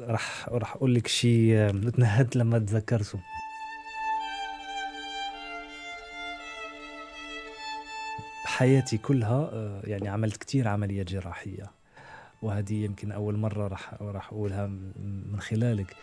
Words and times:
راح 0.00 0.48
راح 0.48 0.74
أقول 0.76 0.94
لك 0.94 1.06
شيء 1.06 1.70
تنهدت 1.90 2.36
لما 2.36 2.58
تذكرته 2.58 3.18
بحياتي 8.44 8.98
كلها 8.98 9.50
آه، 9.52 9.80
يعني 9.84 10.08
عملت 10.08 10.36
كتير 10.36 10.68
عمليات 10.68 11.06
جراحية 11.06 11.70
وهذه 12.42 12.84
يمكن 12.84 13.12
أول 13.12 13.36
مرة 13.36 13.68
راح 13.68 13.94
راح 14.02 14.32
أقولها 14.32 14.66
من 15.32 15.40
خلالك 15.40 15.96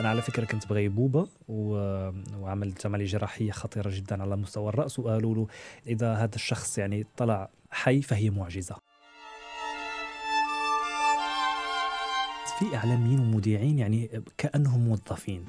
أنا 0.00 0.08
على 0.08 0.22
فكرة 0.22 0.44
كنت 0.44 0.66
بغيبوبه. 0.68 1.28
وعملت 1.48 2.86
عملية 2.86 3.06
جراحية 3.06 3.52
خطيرة 3.52 3.90
جدا 3.92 4.22
على 4.22 4.36
مستوى 4.36 4.68
الرأس 4.68 4.98
وقالوا 4.98 5.34
له 5.34 5.46
إذا 5.86 6.14
هذا 6.14 6.34
الشخص 6.34 6.78
يعني 6.78 7.06
طلع 7.16 7.50
حي 7.70 8.02
فهي 8.02 8.30
معجزة 8.30 8.76
في 12.58 12.76
إعلاميين 12.76 13.20
ومذيعين 13.20 13.78
يعني 13.78 14.22
كأنهم 14.38 14.80
موظفين. 14.80 15.44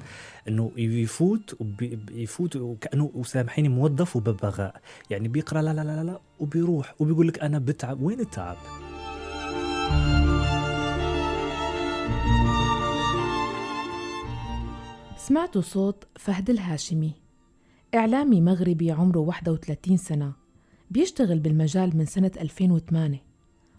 إنه 0.48 0.72
يفوت 0.76 1.56
يفوت 2.10 2.56
وكأنه 2.56 3.10
وسامحيني 3.14 3.68
موظف 3.68 4.16
وببغاء. 4.16 4.80
يعني 5.10 5.28
بيقرأ 5.28 5.62
لا 5.62 5.74
لا 5.74 5.84
لا 5.84 6.04
لا 6.04 6.20
وبيروح 6.40 6.94
وبيقول 6.98 7.28
لك 7.28 7.38
أنا 7.38 7.58
بتعب. 7.58 8.02
وين 8.02 8.20
التعب؟ 8.20 8.56
سمعتوا 15.16 15.62
صوت 15.62 16.04
فهد 16.16 16.50
الهاشمي. 16.50 17.12
إعلامي 17.94 18.40
مغربي 18.40 18.90
عمره 18.90 19.18
31 19.18 19.96
سنة. 19.96 20.32
بيشتغل 20.90 21.38
بالمجال 21.38 21.96
من 21.96 22.04
سنة 22.04 22.30
2008 22.40 23.22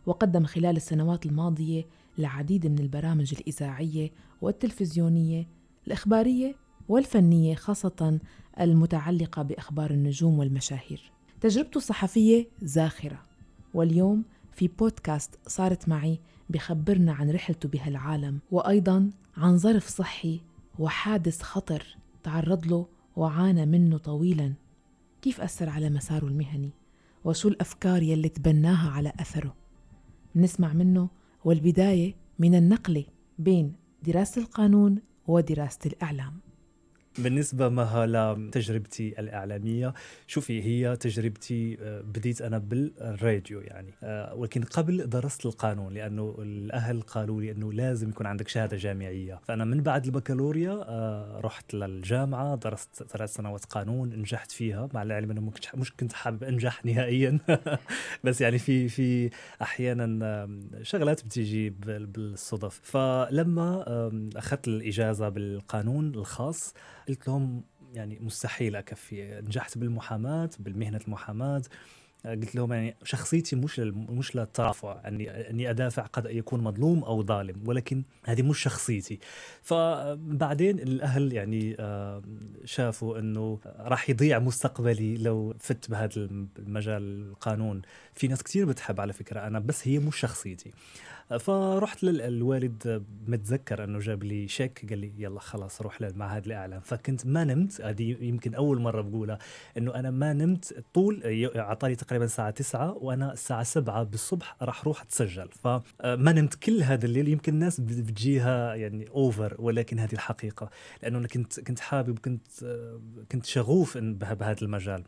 وقدم 0.06 0.46
خلال 0.46 0.76
السنوات 0.76 1.26
الماضية 1.26 1.86
العديد 2.20 2.68
من 2.68 2.80
البرامج 2.80 3.34
الإذاعية 3.40 4.12
والتلفزيونية 4.42 5.48
الإخبارية 5.88 6.56
والفنية 6.90 7.56
خاصة 7.56 8.20
المتعلقة 8.60 9.42
بأخبار 9.42 9.92
النجوم 9.92 10.40
والمشاهير. 10.40 11.12
تجربته 11.42 11.78
الصحفية 11.78 12.48
زاخرة 12.62 13.22
واليوم 13.74 14.24
في 14.52 14.68
بودكاست 14.68 15.40
صارت 15.48 15.90
معي 15.90 16.20
بخبرنا 16.50 17.14
عن 17.14 17.32
رحلته 17.32 17.70
بهالعالم 17.70 18.40
وأيضا 18.52 19.10
عن 19.38 19.58
ظرف 19.58 19.88
صحي 19.88 20.42
وحادث 20.80 21.42
خطر 21.42 21.98
تعرض 22.24 22.68
له 22.68 22.88
وعانى 23.16 23.66
منه 23.66 23.98
طويلا. 23.98 24.54
كيف 25.22 25.42
أثر 25.42 25.70
على 25.70 25.90
مساره 25.90 26.26
المهني؟ 26.26 26.72
وشو 27.26 27.48
الأفكار 27.48 28.04
يلي 28.04 28.30
تبناها 28.30 28.90
على 28.90 29.14
أثره؟ 29.20 29.56
نسمع 30.36 30.74
منه 30.74 31.10
والبداية 31.46 32.16
من 32.40 32.56
النقلة 32.56 33.06
بين 33.40 33.74
دراسة 34.04 34.42
القانون 34.42 35.00
ودراسة 35.28 35.80
الإعلام. 35.86 36.47
بالنسبة 37.18 37.70
مها 37.70 38.06
لتجربتي 38.06 39.20
الإعلامية 39.20 39.94
شوفي 40.28 40.64
هي 40.64 40.96
تجربتي 40.96 41.78
آه، 41.82 42.02
بديت 42.02 42.42
أنا 42.42 42.58
بالراديو 42.58 43.62
يعني. 43.62 43.94
آه، 44.04 44.36
ولكن 44.36 44.64
قبل 44.64 45.10
درست 45.10 45.46
القانون 45.46 45.94
لأنه 45.94 46.36
الأهل 46.40 47.02
قالوا 47.02 47.42
لي 47.42 47.52
أنه 47.52 47.74
لازم 47.74 48.10
يكون 48.10 48.26
عندك 48.26 48.48
شهادة 48.48 48.78
جامعية. 48.78 49.40
فأنا 49.44 49.66
من 49.66 49.84
بعد 49.84 50.06
البكالوريا 50.06 50.72
آه، 50.72 51.40
رحت 51.44 51.74
للجامعة 51.74 52.56
درست 52.56 53.04
ثلاث 53.04 53.34
سنوات 53.34 53.66
قانون 53.66 54.10
نجحت 54.10 54.52
فيها 54.52 54.90
مع 54.94 55.04
العلم 55.04 55.32
أنه 55.32 55.52
مش 55.76 55.94
كنت 55.94 56.14
حابب 56.14 56.44
أنجح 56.44 56.82
نهائيا. 56.86 57.40
بس 58.24 58.42
يعني 58.42 58.60
في 58.60 58.90
في 58.90 59.30
أحيانا 59.62 60.48
شغلات 60.82 61.26
بتيجي 61.26 61.70
بالصدف. 61.70 62.80
فلما 62.84 63.84
أخذت 64.36 64.68
الإجازة 64.68 65.30
بالقانون 65.30 66.16
الخاص 66.16 66.74
قلت 67.08 67.28
لهم 67.28 67.64
يعني 67.94 68.20
مستحيل 68.22 68.76
أكفي. 68.76 69.42
نجحت 69.42 69.78
بالمحاماة 69.78 70.50
بالمهنة 70.60 71.00
المحاماة. 71.08 71.62
قلت 72.26 72.56
لهم 72.56 72.74
يعني 72.74 72.96
شخصيتي 73.04 73.56
مش 73.56 73.80
مش 73.80 74.36
للترافع 74.36 75.08
أني 75.08 75.50
أني 75.50 75.70
أدافع 75.70 76.04
قد 76.06 76.26
يكون 76.26 76.64
مظلوم 76.64 77.04
أو 77.04 77.24
ظالم 77.24 77.64
ولكن 77.66 78.04
هذه 78.26 78.42
مش 78.42 78.60
شخصيتي. 78.60 79.20
فبعدين 79.62 80.80
الأهل 80.80 81.34
يعني 81.34 81.76
آه، 81.80 82.22
شافوا 82.66 83.20
إنه 83.20 83.60
راح 83.80 84.10
يضيع 84.10 84.40
مستقبلي 84.40 85.18
لو 85.18 85.56
فت 85.60 85.90
بهذا 85.90 86.12
المجال 86.60 87.28
القانون. 87.30 87.82
في 88.14 88.28
ناس 88.28 88.44
كثير 88.44 88.66
بتحب 88.66 89.02
على 89.02 89.14
فكرة 89.14 89.48
أنا 89.48 89.60
بس 89.60 89.88
هي 89.88 90.00
مش 90.00 90.18
شخصيتي. 90.18 90.72
فرحت 91.40 92.04
للوالد 92.04 93.06
متذكر 93.28 93.84
انه 93.84 94.00
جاب 94.00 94.24
لي 94.24 94.48
شيك 94.48 94.86
قال 94.90 95.00
لي 95.00 95.14
يلا 95.18 95.40
خلاص 95.40 95.82
روح 95.82 96.02
للمعهد 96.02 96.46
الاعلام 96.46 96.80
فكنت 96.80 97.26
ما 97.26 97.44
نمت 97.44 97.82
هذه 97.82 98.18
يمكن 98.22 98.56
أول 98.56 98.82
مرة 98.82 99.02
بقولها 99.02 99.40
إنه 99.78 99.96
أنا 99.96 100.12
ما 100.12 100.34
نمت 100.34 100.86
طول 100.94 101.22
اعطاني 101.56 101.96
تقريبا 101.96 102.26
الساعة 102.26 102.50
9 102.50 102.92
وأنا 102.92 103.34
الساعة 103.34 103.64
7 103.64 104.04
بالصبح 104.04 104.56
راح 104.62 104.82
أروح 104.82 105.02
أتسجل. 105.02 105.50
فما 105.52 106.32
نمت. 106.32 106.56
كل 106.56 106.84
هذا 106.84 107.06
الليل 107.06 107.28
يمكن 107.28 107.54
الناس 107.54 107.82
بتجيها 107.82 108.76
يعني 108.76 109.10
اوفر 109.10 109.56
ولكن 109.60 110.00
هذه 110.00 110.14
الحقيقة. 110.14 110.70
لأنه 111.04 111.18
أنا 111.18 111.28
كنت 111.28 111.60
كنت 111.60 111.80
حابب 111.80 112.20
كنت 112.20 112.48
كنت 113.32 113.46
شغوف 113.46 113.98
بهذا 113.98 114.62
المجال. 114.62 115.04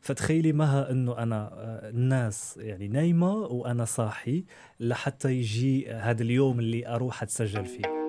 فتخيلي 0.00 0.52
مها 0.52 0.90
إنه 0.90 1.18
أنا 1.18 1.50
آه، 1.52 1.90
الناس 1.90 2.56
يعني 2.56 2.88
نايمة 2.88 3.32
وأنا 3.34 3.84
صاحي 3.84 4.44
لحتى 4.80 5.32
يجي 5.32 5.90
هذا 5.90 6.22
اليوم 6.22 6.58
اللي 6.58 6.88
أروح 6.88 7.22
أتسجل 7.22 7.66
فيه. 7.66 8.00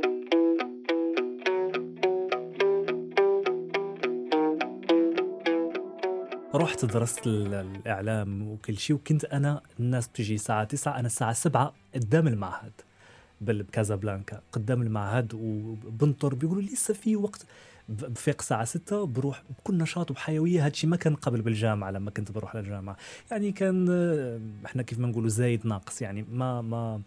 رحت 6.55 6.85
درست 6.85 7.27
الإعلام 7.27 8.47
وكل 8.47 8.77
شيء 8.77 8.95
وكنت 8.95 9.25
أنا 9.25 9.61
الناس 9.79 10.07
بتجي 10.07 10.35
الساعة 10.35 10.63
9 10.63 10.99
أنا 10.99 11.07
الساعة 11.07 11.33
7 11.33 11.73
قدام 11.95 12.27
المعهد 12.27 12.71
بكازابلانكا 13.41 14.41
قدام 14.51 14.81
المعهد 14.81 15.33
وبنطر 15.33 16.35
بيقولوا 16.35 16.61
لسه 16.61 16.93
في 16.93 17.15
وقت 17.15 17.45
بفيق 17.91 18.35
الساعة 18.39 18.65
6 18.65 19.05
بروح 19.05 19.43
بكل 19.59 19.77
نشاط 19.77 20.11
وبحيوية. 20.11 20.65
هادشي 20.65 20.87
ما 20.87 20.97
كان 20.97 21.15
قبل 21.15 21.41
بالجامعة 21.41 21.91
لما 21.91 22.11
كنت 22.11 22.31
بروح 22.31 22.55
للجامعة. 22.55 22.97
يعني 23.31 23.51
كان 23.51 23.89
إحنا 24.65 24.83
كيف 24.83 24.99
ما 24.99 25.07
نقولوا 25.07 25.29
زايد 25.29 25.67
ناقص. 25.67 26.01
يعني 26.01 26.25
ما 26.31 26.61
ما 26.61 27.01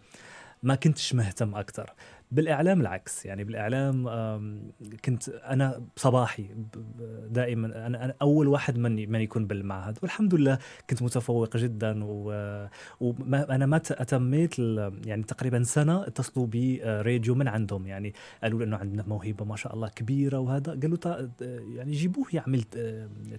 ما 0.63 0.75
كنتش 0.75 1.13
مهتم 1.13 1.55
أكثر. 1.55 1.93
بالإعلام 2.31 2.81
العكس 2.81 3.25
يعني 3.25 3.43
بالإعلام 3.43 4.07
كنت 5.05 5.29
أنا 5.29 5.81
صباحي 5.95 6.49
دائما 7.29 7.87
أنا 7.87 8.13
أول 8.21 8.47
واحد 8.47 8.77
من 8.77 9.11
من 9.11 9.21
يكون 9.21 9.47
بالمعهد 9.47 9.97
والحمد 10.01 10.35
لله 10.35 10.57
كنت 10.89 11.03
متفوق 11.03 11.57
جدا 11.57 12.03
وأنا 12.99 13.65
ما 13.65 13.77
اتميت 13.91 14.59
يعني 15.05 15.23
تقريبا 15.23 15.63
سنة 15.63 16.07
اتصلوا 16.07 16.47
بي 16.47 16.81
راديو 16.83 17.35
من 17.35 17.47
عندهم 17.47 17.87
يعني 17.87 18.13
قالوا 18.43 18.63
إنه 18.63 18.77
عندنا 18.77 19.03
موهبة 19.07 19.45
ما 19.45 19.55
شاء 19.55 19.73
الله 19.73 19.87
كبيرة 19.87 20.39
وهذا 20.39 20.71
قالوا 20.71 20.97
يعني 21.75 21.91
جيبوه 21.91 22.25
يعمل 22.33 22.63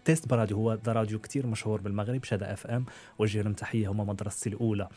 test 0.05 0.29
براديو 0.29 0.57
هو 0.57 0.79
راديو 0.87 1.19
كثير 1.19 1.47
مشهور 1.47 1.81
بالمغرب 1.81 2.25
Chada 2.25 2.53
FM 2.53 2.85
وجه 3.19 3.43
لهم 3.43 3.53
تحيه 3.53 3.91
هم 3.91 4.07
مدرستي 4.07 4.49
الأولى. 4.49 4.89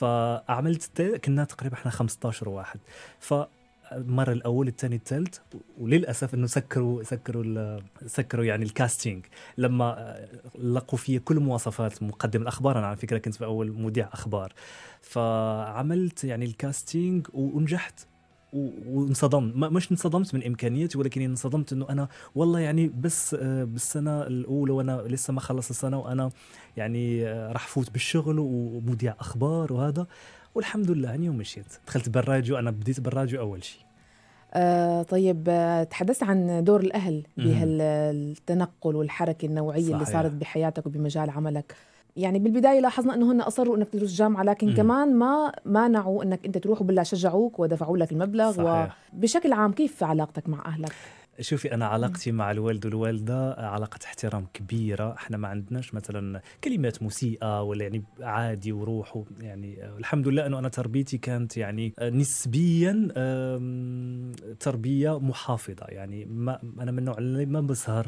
فعملت 0.00 1.02
كنا 1.02 1.44
تقريبا 1.44 1.74
إحنا 1.74 1.90
15 1.90 2.48
واحد. 2.48 2.80
ف 3.18 3.34
المره 3.92 4.32
الأول 4.32 4.68
الثاني 4.68 4.96
الثالث 4.96 5.38
وللأسف 5.78 6.34
إنه 6.34 6.46
سكروا 6.46 7.02
سكروا 7.02 7.80
سكروا 8.06 8.44
يعني 8.44 8.64
ال 8.64 8.71
casting. 8.71 9.26
لما 9.58 10.16
لقوا 10.62 10.98
في 10.98 11.18
كل 11.18 11.40
مواصفات 11.40 12.02
مقدم 12.02 12.42
الأخبار. 12.42 12.78
أنا 12.78 12.86
على 12.86 12.96
فكرة 12.96 13.18
كنت 13.18 13.34
في 13.34 13.44
أول 13.44 13.72
مذيع 13.72 14.08
أخبار. 14.12 14.52
فعملت 15.00 16.24
يعني 16.24 16.44
ال 16.44 16.54
casting 16.54 17.26
ونجحت. 17.34 18.06
وانصدمت. 18.52 19.54
مش 19.56 19.90
انصدمت 19.92 20.34
من 20.34 20.46
امكانياتي 20.46 20.98
ولكن 20.98 21.22
انصدمت 21.22 21.72
إنه 21.72 21.86
أنا 21.90 22.08
والله 22.34 22.60
يعني 22.60 22.88
بس 23.00 23.34
آه، 23.40 23.64
بالسنة 23.64 24.22
الأولى 24.22 24.72
وأنا 24.72 25.02
لسه 25.06 25.32
ما 25.32 25.40
خلص 25.40 25.70
السنة 25.70 25.98
وأنا 25.98 26.30
يعني 26.76 27.26
آه، 27.28 27.52
راح 27.52 27.68
فوت 27.68 27.90
بالشغل 27.90 28.38
ومذيع 28.38 29.14
أخبار 29.20 29.72
وهذا. 29.72 30.06
والحمد 30.54 30.90
لله 30.90 31.08
يعني 31.08 31.28
ومشيت 31.28 31.66
دخلت 31.86 32.08
بالراديو 32.08 32.58
أنا 32.58 32.70
بديت 32.70 33.00
بالراديو 33.00 33.40
أول 33.40 33.64
شيء. 33.64 33.82
آه 34.54 35.02
طيب 35.02 35.44
آه، 35.48 35.82
تحدثت 35.84 36.22
عن 36.22 36.64
دور 36.64 36.80
الأهل 36.80 37.26
بهالتنقل 37.36 38.96
والحركة 38.96 39.46
النوعية 39.46 39.82
صحيح. 39.82 39.94
اللي 39.94 40.04
صارت 40.06 40.32
بحياتك 40.32 40.86
وبمجال 40.86 41.30
عملك. 41.30 41.74
يعني 42.16 42.38
بالبداية 42.38 42.80
لاحظنا 42.80 43.14
إنه 43.14 43.32
هن 43.32 43.40
أصروا 43.40 43.76
إنك 43.76 43.88
تدرس 43.88 44.12
جامعة 44.14 44.42
لكن 44.42 44.68
م. 44.68 44.74
كمان 44.74 45.14
ما 45.14 45.52
مانعوا 45.64 46.22
إنك 46.22 46.46
أنت 46.46 46.58
تروح 46.58 46.80
وبالله 46.80 47.02
شجعوك 47.02 47.58
ودفعوا 47.58 47.96
لك 47.98 48.12
المبلغ 48.12 48.52
صحيح. 48.52 48.96
وبشكل 49.14 49.52
عام 49.52 49.72
كيف 49.72 50.04
علاقتك 50.04 50.48
مع 50.48 50.66
أهلك 50.66 50.92
شوفي 51.40 51.74
أنا 51.74 51.86
علاقتي 51.86 52.32
مع 52.32 52.50
الوالد 52.50 52.86
والوالدة 52.86 53.52
علاقة 53.52 53.98
احترام 54.04 54.46
كبيرة. 54.54 55.14
إحنا 55.14 55.36
ما 55.36 55.48
عندناش 55.48 55.94
مثلا 55.94 56.40
كلمات 56.64 57.02
مسيئه 57.02 57.62
ولا 57.62 57.82
يعني 57.82 58.02
عادي 58.20 58.72
وروح 58.72 59.22
يعني 59.40 59.84
آه، 59.84 59.98
الحمد 59.98 60.28
لله 60.28 60.46
إنه 60.46 60.58
أنا 60.58 60.68
تربيتي 60.68 61.18
كانت 61.18 61.56
يعني 61.56 61.92
آه، 61.98 62.10
نسبيا 62.10 63.08
تربية 64.60 65.18
محافظة. 65.18 65.86
يعني 65.88 66.24
ما 66.24 66.60
أنا 66.80 66.90
من 66.90 66.98
النوع 66.98 67.18
اللي 67.18 67.46
ما 67.46 67.60
بسهر 67.60 68.06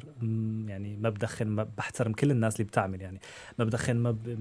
يعني 0.66 0.96
ما 0.96 1.10
بدخن 1.10 1.46
ما 1.46 1.66
بحترم 1.78 2.12
كل 2.12 2.30
الناس 2.30 2.56
اللي 2.56 2.64
بتعمل 2.64 3.00
يعني. 3.00 3.20
ما 3.58 3.64
بدخن 3.64 3.96
ما 3.96 4.10
ب... 4.10 4.40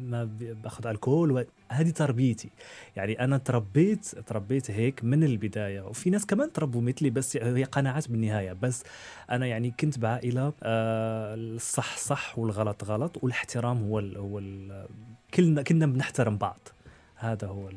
ما, 0.00 0.24
باخذ 0.40 0.86
ألكول 0.86 1.32
و... 1.32 1.44
هذه 1.68 1.90
تربيتي. 1.90 2.50
يعني 2.96 3.24
أنا 3.24 3.38
تربيت 3.38 4.06
تربيت 4.06 4.70
هيك 4.70 5.04
من 5.04 5.24
البداية. 5.24 5.80
وفي 5.80 6.10
ناس 6.10 6.26
كمان 6.26 6.52
تربوا 6.52 6.80
مثلي 6.80 7.10
بس 7.10 7.36
هي 7.36 7.64
قناعات 7.64 8.10
بالنهايه 8.10 8.27
بس 8.52 8.84
أنا 9.30 9.46
يعني 9.46 9.70
كنت 9.70 9.98
بعائلة 9.98 10.52
آه 10.62 11.34
الصح 11.34 11.96
صح 11.96 12.38
والغلط 12.38 12.84
غلط 12.84 13.24
والاحترام 13.24 13.82
هو 13.82 13.98
ال... 13.98 14.16
هو 14.16 14.38
ال... 14.38 14.86
كلنا 15.34 15.62
كنا 15.62 15.86
بنحترم 15.86 16.36
بعض 16.38 16.68
هذا 17.16 17.46
هو. 17.46 17.70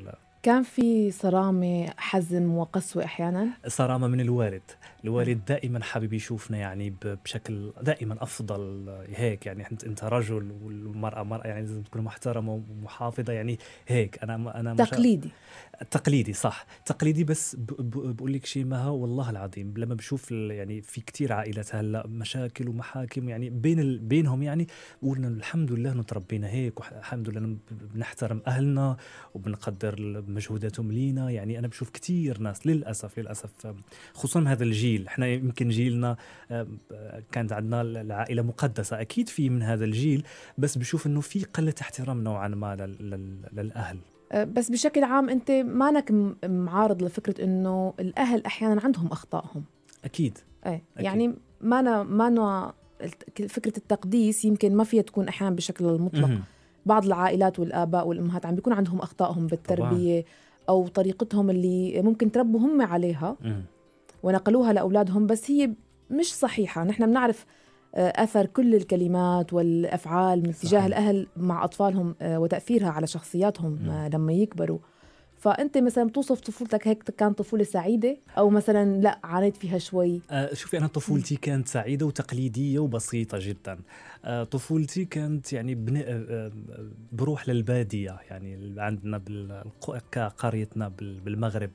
كان 0.44 0.64
في 0.64 1.12
صرامة 1.12 1.94
حزم 1.98 2.56
وقسوة 2.56 3.04
أحيانا؟ 3.06 3.48
صرامة 3.68 4.08
من 4.08 4.22
الوالد. 4.22 4.62
الوالد 5.04 5.46
دائما 5.46 5.84
حابب 5.84 6.14
يشوفنا 6.14 6.58
يعني 6.58 6.94
بشكل 7.26 7.72
دائما 7.82 8.18
أفضل 8.24 8.90
هيك 9.16 9.46
يعني 9.46 9.66
انت 9.86 10.04
رجل 10.04 10.52
والمرأة 10.64 11.24
مرأة 11.24 11.48
يعني 11.48 11.62
لازم 11.62 11.82
تكون 11.82 12.02
محترمة 12.02 12.64
ومحافظة 12.72 13.34
يعني 13.34 13.60
هيك. 13.88 14.24
أنا 14.24 14.60
أنا 14.60 14.74
مش- 14.74 14.90
تقليدي. 14.90 15.30
تقليدي 15.92 16.34
صح. 16.34 16.66
تقليدي 16.86 17.24
بس 17.24 17.56
ب- 17.56 17.66
ب- 17.66 18.16
بقول 18.16 18.34
لك 18.34 18.46
شيء 18.46 18.66
ما 18.66 18.88
والله 18.88 19.30
العظيم 19.30 19.74
لما 19.78 19.96
بشوف 19.96 20.32
يعني 20.32 20.82
في 20.82 21.02
كتير 21.02 21.34
عائلات 21.34 21.76
هلأ 21.76 22.08
مشاكل 22.08 22.68
ومحاكم 22.70 23.30
يعني 23.30 23.50
بين 23.50 23.80
ال... 23.80 24.00
بينهم 24.00 24.44
يعني 24.44 24.68
قلنا 25.04 25.28
الحمد 25.28 25.72
لله 25.72 25.92
إنه 25.92 26.04
تربينا 26.04 26.48
هيك 26.50 26.80
والحمد 26.80 27.30
لله 27.30 27.56
بنحترم 27.72 28.42
أهلنا 28.48 28.98
وبنقدر 29.34 30.22
مجهوداتهم 30.34 30.92
لينا. 30.92 31.30
يعني 31.32 31.60
أنا 31.60 31.68
بشوف 31.68 31.90
كتير 31.90 32.40
ناس 32.40 32.68
للأسف 32.68 33.20
للأسف 33.20 33.50
خصوصا 34.14 34.44
هذا 34.48 34.64
الجيل. 34.64 35.08
إحنا 35.08 35.28
يمكن 35.28 35.70
جيلنا 35.70 36.18
كانت 37.32 37.54
عندنا 37.54 37.82
العائلة 37.82 38.42
مقدسة 38.42 39.02
أكيد 39.02 39.30
في 39.30 39.50
من 39.50 39.64
هذا 39.64 39.86
الجيل 39.86 40.24
بس 40.58 40.78
بشوف 40.78 41.08
إنه 41.08 41.22
في 41.22 41.44
قلة 41.44 41.74
احترام 41.82 42.24
نوعا 42.24 42.48
ما 42.48 42.76
لل... 42.76 43.10
لل... 43.10 43.38
للأهل. 43.54 43.98
أه، 44.32 44.44
بس 44.44 44.70
بشكل 44.72 45.04
عام 45.04 45.30
أنت 45.30 45.52
مانك 45.52 46.12
معارض 46.46 47.04
لفكرة 47.04 47.44
إنه 47.44 47.94
الأهل 48.00 48.46
أحيانا 48.46 48.82
عندهم 48.84 49.08
أخطائهم. 49.08 49.64
أكيد. 50.06 50.38
إيه 50.66 50.72
أكيد. 50.74 51.06
يعني 51.06 51.34
مانا 51.62 52.04
مانا 52.04 52.74
الت- 53.04 53.42
فكرة 53.52 53.78
التقديس 53.78 54.46
يمكن 54.46 54.76
ما 54.76 54.84
فيها 54.84 55.02
تكون 55.02 55.28
أحيانا 55.28 55.56
بشكل 55.56 55.86
المطلق. 55.86 56.30
بعض 56.86 57.06
العائلات 57.06 57.60
والآباء 57.60 58.08
والأمهات 58.08 58.46
عم 58.46 58.56
بيكون 58.56 58.74
عندهم 58.74 59.00
أخطائهم 59.00 59.48
بالتربية 59.48 60.26
أو 60.70 60.88
طريقتهم 60.88 61.50
اللي 61.50 62.02
ممكن 62.02 62.32
تربوا 62.32 62.60
هم 62.60 62.82
عليها. 62.82 63.36
ونقلوها 64.24 64.74
لأولادهم 64.74 65.28
بس 65.28 65.52
هي 65.52 65.70
مش 66.10 66.34
صحيحة 66.34 66.84
نحن 66.84 67.06
بنعرف 67.06 67.46
آه، 67.96 68.24
أثر 68.24 68.46
كل 68.46 68.76
الكلمات 68.76 69.54
والأفعال 69.54 70.40
من 70.40 70.54
تجاه 70.54 70.70
صحيح. 70.70 70.86
الأهل 70.86 71.28
مع 71.38 71.64
أطفالهم 71.64 72.16
آه، 72.22 72.40
وتأثيرها 72.40 72.90
على 72.90 73.08
شخصياتهم 73.08 73.80
مم. 73.84 73.90
آه، 73.90 74.10
لما 74.10 74.34
يكبروا 74.34 74.80
فأنت 75.42 75.78
مثلا 75.78 76.04
بتوصف 76.04 76.40
طفولتك 76.40 76.88
هيك 76.88 77.04
كانت 77.04 77.38
طفولة 77.38 77.64
سعيدة؟ 77.64 78.18
أو 78.38 78.50
مثلا 78.50 79.02
لا 79.02 79.20
عانيت 79.24 79.58
فيها 79.58 79.78
شوي؟ 79.78 80.22
آه، 80.32 80.54
شوفي 80.54 80.78
أنا 80.78 80.88
طفولتي 80.88 81.36
كانت 81.36 81.68
سعيدة 81.68 82.06
وتقليدية 82.06 82.80
وبسيطة 82.80 83.38
جدا. 83.42 83.80
آه، 84.26 84.44
طفولتي 84.44 85.06
كانت 85.06 85.54
يعني 85.54 85.76
بن... 85.76 85.98
آه، 85.98 86.04
آه، 86.08 86.52
بروح 87.12 87.50
للبادية 87.50 88.18
يعني 88.30 88.76
عندنا 88.82 89.18
بال- 90.88 91.20
بالمغرب. 91.20 91.70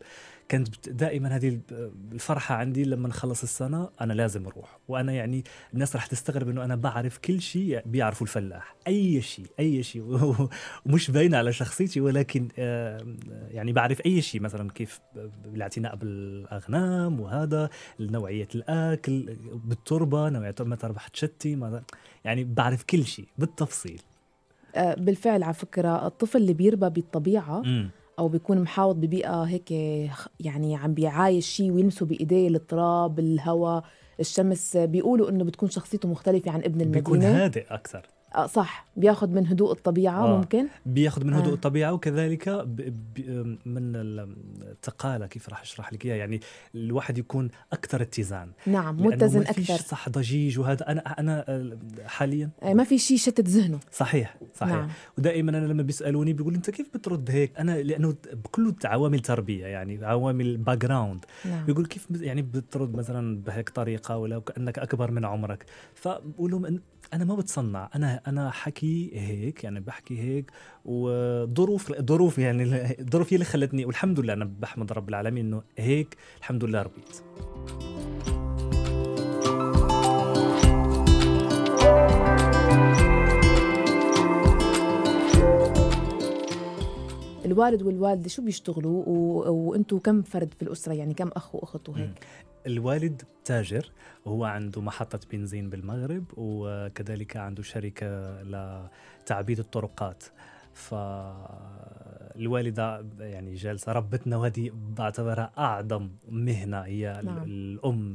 كانت 0.48 0.88
دائما 0.88 1.36
هذه 1.36 1.60
الفرحة 2.12 2.54
عندي 2.54 2.84
لما 2.84 3.08
نخلص 3.08 3.42
السنة 3.42 3.88
أنا 4.00 4.12
لازم 4.12 4.46
أروح. 4.46 4.78
وأنا 4.88 5.12
يعني 5.12 5.44
الناس 5.74 5.96
رح 5.96 6.06
تستغرب 6.06 6.48
أنه 6.48 6.64
أنا 6.64 6.76
بعرف 6.76 7.18
كل 7.18 7.40
شيء 7.40 7.82
بيعرفوا 7.86 8.26
الفلاح. 8.26 8.74
أي 8.86 9.20
شيء 9.22 9.46
أي 9.60 9.82
شيء. 9.82 10.02
ومش 10.86 11.10
باين 11.10 11.34
على 11.34 11.52
شخصيتي 11.52 12.00
ولكن 12.00 12.48
يعني 13.50 13.72
بعرف 13.72 14.06
أي 14.06 14.22
شيء. 14.22 14.40
مثلا 14.40 14.70
كيف 14.70 15.00
الاعتناء 15.44 15.96
بالأغنام 15.96 17.20
وهذا 17.20 17.70
نوعية 18.00 18.48
الأكل 18.54 19.36
بالتربة 19.64 20.28
نوعية 20.28 20.54
متى 20.60 20.86
ربح 20.86 21.08
تشتي 21.08 21.80
يعني 22.24 22.44
بعرف 22.44 22.82
كل 22.82 23.04
شيء 23.04 23.28
بالتفصيل. 23.38 24.02
آه، 24.74 24.94
بالفعل 24.94 25.42
على 25.42 25.54
فكرة 25.54 26.06
الطفل 26.06 26.38
اللي 26.38 26.54
بيربى 26.54 26.90
بالطبيعة 26.90 27.62
أو 28.18 28.28
بيكون 28.28 28.60
محاوط 28.60 28.96
ببيئة 28.96 29.42
هيك 29.42 29.70
يعني 30.40 30.76
عم 30.76 30.94
بيعايش 30.94 31.46
شيء 31.46 31.70
ويلمسه 31.72 32.06
بإيديه 32.06 32.48
التراب 32.48 33.18
الهواء 33.18 33.84
الشمس. 34.20 34.76
بيقولوا 34.76 35.30
إنه 35.30 35.44
بتكون 35.44 35.70
شخصيته 35.70 36.08
مختلفة 36.08 36.50
عن 36.50 36.60
ابن 36.60 36.90
بيكون 36.90 37.22
المدينة. 37.22 37.44
هادئ 37.44 37.64
أكثر. 37.70 38.06
آه 38.36 38.46
صح. 38.46 38.86
بياخد 38.96 39.32
من 39.34 39.46
هدوء 39.46 39.72
الطبيعة 39.72 40.24
آه. 40.24 40.36
ممكن. 40.36 40.66
بياخذ 40.86 41.24
من 41.24 41.34
هدوء 41.34 41.52
آه. 41.52 41.54
الطبيعة 41.54 41.92
وكذلك 41.92 42.48
ب... 42.48 42.76
ب... 43.14 43.20
من 43.66 43.96
التقالة 43.96 45.26
كيف 45.26 45.48
راح 45.48 45.60
اشرح 45.60 45.92
لك 45.92 46.06
اياها 46.06 46.16
يعني 46.16 46.40
الواحد 46.74 47.18
يكون 47.18 47.50
أكثر 47.72 48.02
اتزان. 48.02 48.50
نعم 48.66 49.06
متزن 49.06 49.40
أكثر. 49.40 49.76
صح 49.76 50.08
ضجيج 50.08 50.58
وهذا. 50.58 50.92
أنا 50.92 51.00
أنا 51.00 51.44
آه، 51.48 51.78
حاليا 52.06 52.50
آه، 52.62 52.74
ما 52.74 52.84
في 52.84 52.98
شيء 52.98 53.16
شتت 53.16 53.48
ذهنه. 53.48 53.78
صحيح 53.92 54.36
صحيح. 54.54 54.74
نعم. 54.74 54.88
ودائما 55.18 55.50
أنا 55.50 55.66
لما 55.66 55.82
بيسألوني 55.82 56.32
بيقول 56.32 56.54
أنت 56.54 56.70
كيف 56.70 56.86
بترد 56.94 57.30
هيك؟ 57.30 57.58
أنا 57.58 57.82
لأنه 57.82 58.14
كله 58.50 58.74
عوامل 58.84 59.20
تربية 59.20 59.66
يعني 59.66 60.04
عوامل 60.04 60.56
background 60.56 61.24
نعم. 61.44 61.64
بيقول 61.64 61.86
كيف 61.86 62.06
يعني 62.20 62.42
بترد 62.42 62.96
مثلا 62.96 63.42
بهيك 63.42 63.70
طريقة 63.70 64.16
ولا 64.18 64.38
كأنك 64.38 64.78
أكبر 64.78 65.10
من 65.10 65.24
عمرك. 65.24 65.64
فبقول 65.94 66.50
لهم 66.50 66.80
أنا 67.12 67.24
ما 67.24 67.34
بتصنع. 67.34 67.90
أنا 67.94 68.20
أنا 68.26 68.50
حكي 68.50 69.10
هيك 69.14 69.64
يعني 69.64 69.80
بحكي 69.80 70.18
هيك 70.20 70.50
وظروف 70.84 71.92
ظروف 72.02 72.38
يعني 72.38 72.62
الظروف 73.00 73.32
هي 73.32 73.34
اللي 73.34 73.44
خلتني 73.44 73.84
والحمد 73.84 74.20
لله 74.20 74.32
أنا 74.32 74.44
بحمد 74.60 74.92
رب 74.92 75.08
العالمين 75.08 75.46
إنه 75.46 75.62
هيك 75.78 76.16
الحمد 76.38 76.64
لله 76.64 76.82
ربيت 76.82 77.22
الوالد 87.46 87.82
والوالدة 87.82 88.28
شو 88.28 88.42
بيشتغلوا؟ 88.42 89.04
و... 89.06 89.52
وانتوا 89.52 89.98
كم 89.98 90.22
فرد 90.22 90.54
في 90.54 90.62
الأسرة؟ 90.62 90.92
يعني 90.92 91.14
كم 91.14 91.28
أخ 91.28 91.54
وأخت 91.54 91.88
وهيك؟ 91.88 92.26
الوالد 92.66 93.22
تاجر 93.44 93.90
وهو 94.24 94.44
عنده 94.44 94.80
محطة 94.80 95.20
بنزين 95.32 95.70
بالمغرب 95.70 96.24
وكذلك 96.36 97.36
عنده 97.36 97.62
شركة 97.62 98.42
لتعبيد 98.42 99.58
الطرقات. 99.58 100.24
فالوالدة 102.36 103.06
يعني 103.20 103.54
جالسة 103.54 103.92
ربتنا 103.92 104.36
وهذه 104.36 104.70
بعتبرها 104.74 105.52
أعظم 105.58 106.10
مهنة. 106.28 106.80
هي 106.80 107.20
نعم. 107.24 107.42
الأم 107.42 108.14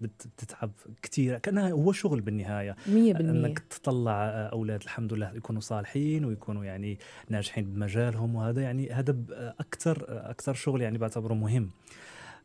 بت- 0.00 0.26
بتتعب 0.36 0.70
كثير 1.02 1.38
كأنها 1.38 1.70
هو 1.70 1.92
شغل 1.92 2.20
بالنهاية. 2.20 2.76
مية 2.88 3.12
بالمية. 3.14 3.48
أنك 3.48 3.58
تطلع 3.58 4.24
أولاد 4.52 4.82
الحمد 4.82 5.12
لله 5.12 5.32
يكونوا 5.36 5.60
صالحين 5.60 6.24
ويكونوا 6.24 6.64
يعني 6.64 6.98
ناجحين 7.28 7.64
بمجالهم. 7.64 8.34
وهذا 8.34 8.62
يعني 8.62 8.90
هذا 8.90 9.16
أكثر 9.60 10.04
أكثر 10.08 10.54
شغل 10.54 10.80
يعني 10.82 10.98
بعتبره 10.98 11.34
مهم. 11.34 11.70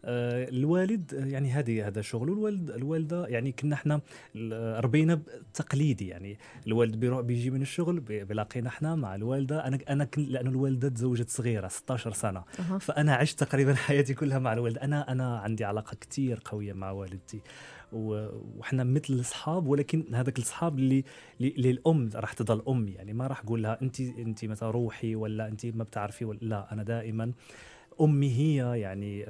الوالد 0.08 1.14
آه، 1.14 1.26
يعني 1.26 1.52
هذه 1.52 1.88
هذا 1.88 2.02
شغله 2.02 2.34
الوالد 2.34 2.70
الوالدة 2.70 3.28
يعني 3.28 3.52
كنا 3.52 3.76
إحنا 3.76 4.02
ربينا 4.80 5.22
تقليدي 5.54 6.08
يعني 6.08 6.38
الوالد 6.68 6.96
بيروح 6.96 7.22
بيجي 7.22 7.50
من 7.50 7.62
الشغل 7.62 8.00
بي- 8.00 8.24
بيلاقينا 8.24 8.70
إحنا 8.70 8.96
مع 8.96 9.16
الوالدة. 9.16 9.68
أنا 9.68 9.80
أنا 9.90 10.06
كنت 10.06 10.30
لأنه 10.30 10.50
الوالدة 10.50 10.90
تزوجت 10.90 11.30
صغيرة 11.30 11.68
16 11.68 12.12
سنة. 12.14 12.44
أها. 12.60 12.78
فأنا 12.78 13.16
عشت 13.16 13.40
تقريبا 13.40 13.74
حياتي 13.86 14.14
كلها 14.14 14.40
مع 14.40 14.54
الوالد 14.54 14.78
أنا 14.78 15.12
أنا 15.12 15.38
عندي 15.40 15.66
علاقة 15.66 15.96
كتير 16.02 16.40
قوية 16.46 16.74
مع 16.74 16.92
والدتي. 16.92 17.42
و- 17.94 18.30
وإحنا 18.58 18.84
مثل 18.84 19.14
الاصحاب 19.14 19.68
ولكن 19.68 20.04
هذاك 20.16 20.38
الاصحاب 20.38 20.80
اللي 20.80 21.04
اللي 21.42 21.72
الأم 21.72 22.10
راح 22.16 22.34
تضل 22.34 22.62
امي 22.68 22.92
يعني 22.92 23.14
ما 23.14 23.28
راح 23.28 23.40
أقول 23.44 23.64
لها 23.64 23.78
انت 23.82 24.00
انت 24.02 24.46
مثلا 24.46 24.72
روحي 24.72 25.16
ولا 25.16 25.48
انت 25.48 25.66
ما 25.66 25.84
بتعرفي 25.84 26.26
ولا 26.26 26.40
لا 26.42 26.74
أنا 26.74 26.84
دائما 26.84 27.32
أمي 28.02 28.32
هي 28.32 28.80
يعني 28.80 29.26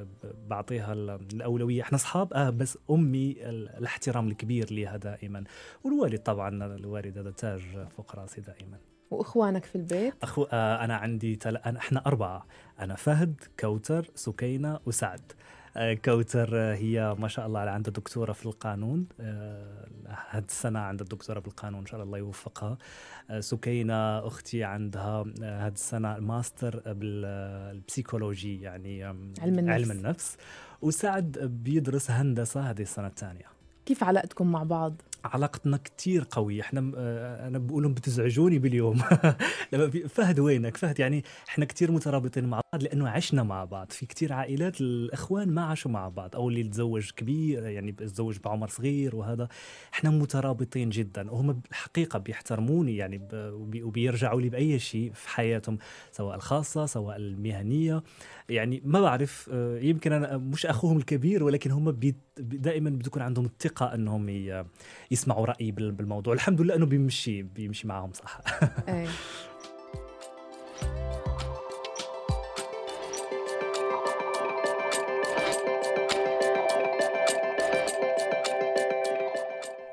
بعطيها 0.48 0.93
ال- 0.93 1.10
الأولوية. 1.34 1.81
إحنا 1.81 1.95
أصحاب 1.95 2.34
آه 2.34 2.50
بس 2.50 2.77
أمي 2.91 3.31
ال- 3.31 3.69
الاحترام 3.69 4.27
الكبير 4.27 4.74
لها 4.74 4.98
دائما. 4.98 5.43
والوالد 5.84 6.19
طبعا 6.19 6.75
الوالد 6.75 7.17
هذا 7.17 7.31
تاج 7.31 7.62
فوق 7.98 8.15
راسي 8.15 8.41
دائما. 8.41 8.77
وإخوانك 9.12 9.65
في 9.65 9.75
البيت؟ 9.75 10.13
أخو 10.24 10.43
آه 10.43 10.84
أنا 10.86 10.95
عندي 10.95 11.36
تل... 11.36 11.57
أنا 11.57 11.79
إحنا 11.79 12.05
أربعة. 12.05 12.45
أنا 12.79 12.95
فهد 12.95 13.36
كوثر 13.60 14.07
سكينة 14.15 14.79
وسعد. 14.86 15.31
كوثر 16.05 16.55
هي 16.55 17.15
ما 17.20 17.27
شاء 17.27 17.48
الله 17.48 17.60
عندها 17.60 17.94
دكتورة 17.94 18.34
في 18.34 18.46
القانون. 18.46 19.08
هاد 20.29 20.44
السنة 20.50 20.79
عندها 20.79 21.08
دكتورة 21.08 21.39
بالقانون 21.39 21.79
إن 21.79 21.86
شاء 21.86 21.96
الله 21.96 22.05
الله 22.05 22.17
يوفقها 22.17 22.77
سكينة 23.39 24.27
أختي 24.27 24.63
عندها 24.63 25.25
هاد 25.41 25.74
السنة 25.74 26.20
master 26.19 26.93
بال 26.93 27.21
psychology 27.21 28.62
يعني 28.62 29.03
علم 29.03 29.34
النفس, 29.41 29.70
علم 29.70 29.91
النفس. 29.91 30.38
وسعد 30.82 31.38
بيدرس 31.63 32.12
هندسة 32.12 32.62
هذه 32.62 32.82
السنة 32.82 33.08
الثانية. 33.08 33.46
كيف 33.86 34.03
علاقتكم 34.03 34.51
مع 34.51 34.63
بعض؟ 34.63 35.01
علاقتنا 35.34 35.77
كتير 35.77 36.27
قوية. 36.32 36.62
إحنا 36.62 36.91
آه، 36.98 37.48
أنا 37.48 37.58
بقولهم 37.60 37.94
بتزعجوني 37.94 38.60
باليوم. 38.60 39.01
لما 39.74 39.89
فهد 40.08 40.39
وينك؟ 40.39 40.77
فهد 40.77 41.00
يعني 41.00 41.24
إحنا 41.50 41.65
كتير 41.65 41.91
مترابطين 41.91 42.46
مع 42.46 42.62
بعض 42.74 42.84
لأنه 42.84 43.10
عشنا 43.10 43.44
مع 43.44 43.65
بعض. 43.65 43.91
في 43.91 44.05
كتير 44.05 44.34
عائلات 44.34 44.82
الإخوان 44.82 45.50
ما 45.50 45.65
عاشوا 45.65 45.91
مع 45.91 46.10
بعض. 46.10 46.36
أو 46.36 46.50
اللي 46.50 46.63
تزوج 46.63 47.12
كبير 47.12 47.65
يعني 47.65 47.91
تزوج 47.91 48.38
بعمر 48.39 48.67
صغير 48.67 49.15
وهذا. 49.15 49.48
إحنا 49.94 50.10
مترابطين 50.10 50.89
جدا. 50.89 51.32
وهم 51.32 51.62
الحقيقة 51.72 52.20
بيحترموني 52.20 52.98
يعني 52.98 53.27
وبيرجعوا 53.84 54.41
لي 54.41 54.50
بأي 54.50 54.79
شيء 54.79 55.12
في 55.13 55.29
حياتهم 55.29 55.77
سواء 56.12 56.36
الخاصة 56.36 56.86
سواء 56.86 57.15
المهنية. 57.17 58.03
يعني 58.49 58.81
ما 58.85 59.01
بعرف 59.01 59.49
آه، 59.53 59.79
يمكن 59.79 60.13
أنا 60.13 60.37
مش 60.37 60.65
أخوهم 60.65 60.97
الكبير 60.97 61.43
ولكن 61.43 61.71
هم 61.71 61.99
دائما 62.37 62.89
بتكون 62.89 63.21
عندهم 63.21 63.45
الثقة 63.45 63.93
أنهم 63.93 64.29
يسمعوا 65.11 65.45
رأيي 65.45 65.71
بالموضوع. 65.71 66.33
الحمد 66.33 66.61
لله 66.61 66.75
إنه 66.75 66.85
بيمشي 66.85 67.41
بيمشي 67.43 67.87
معهم 67.87 68.13
صح. 68.13 68.41
أي. 68.89 69.07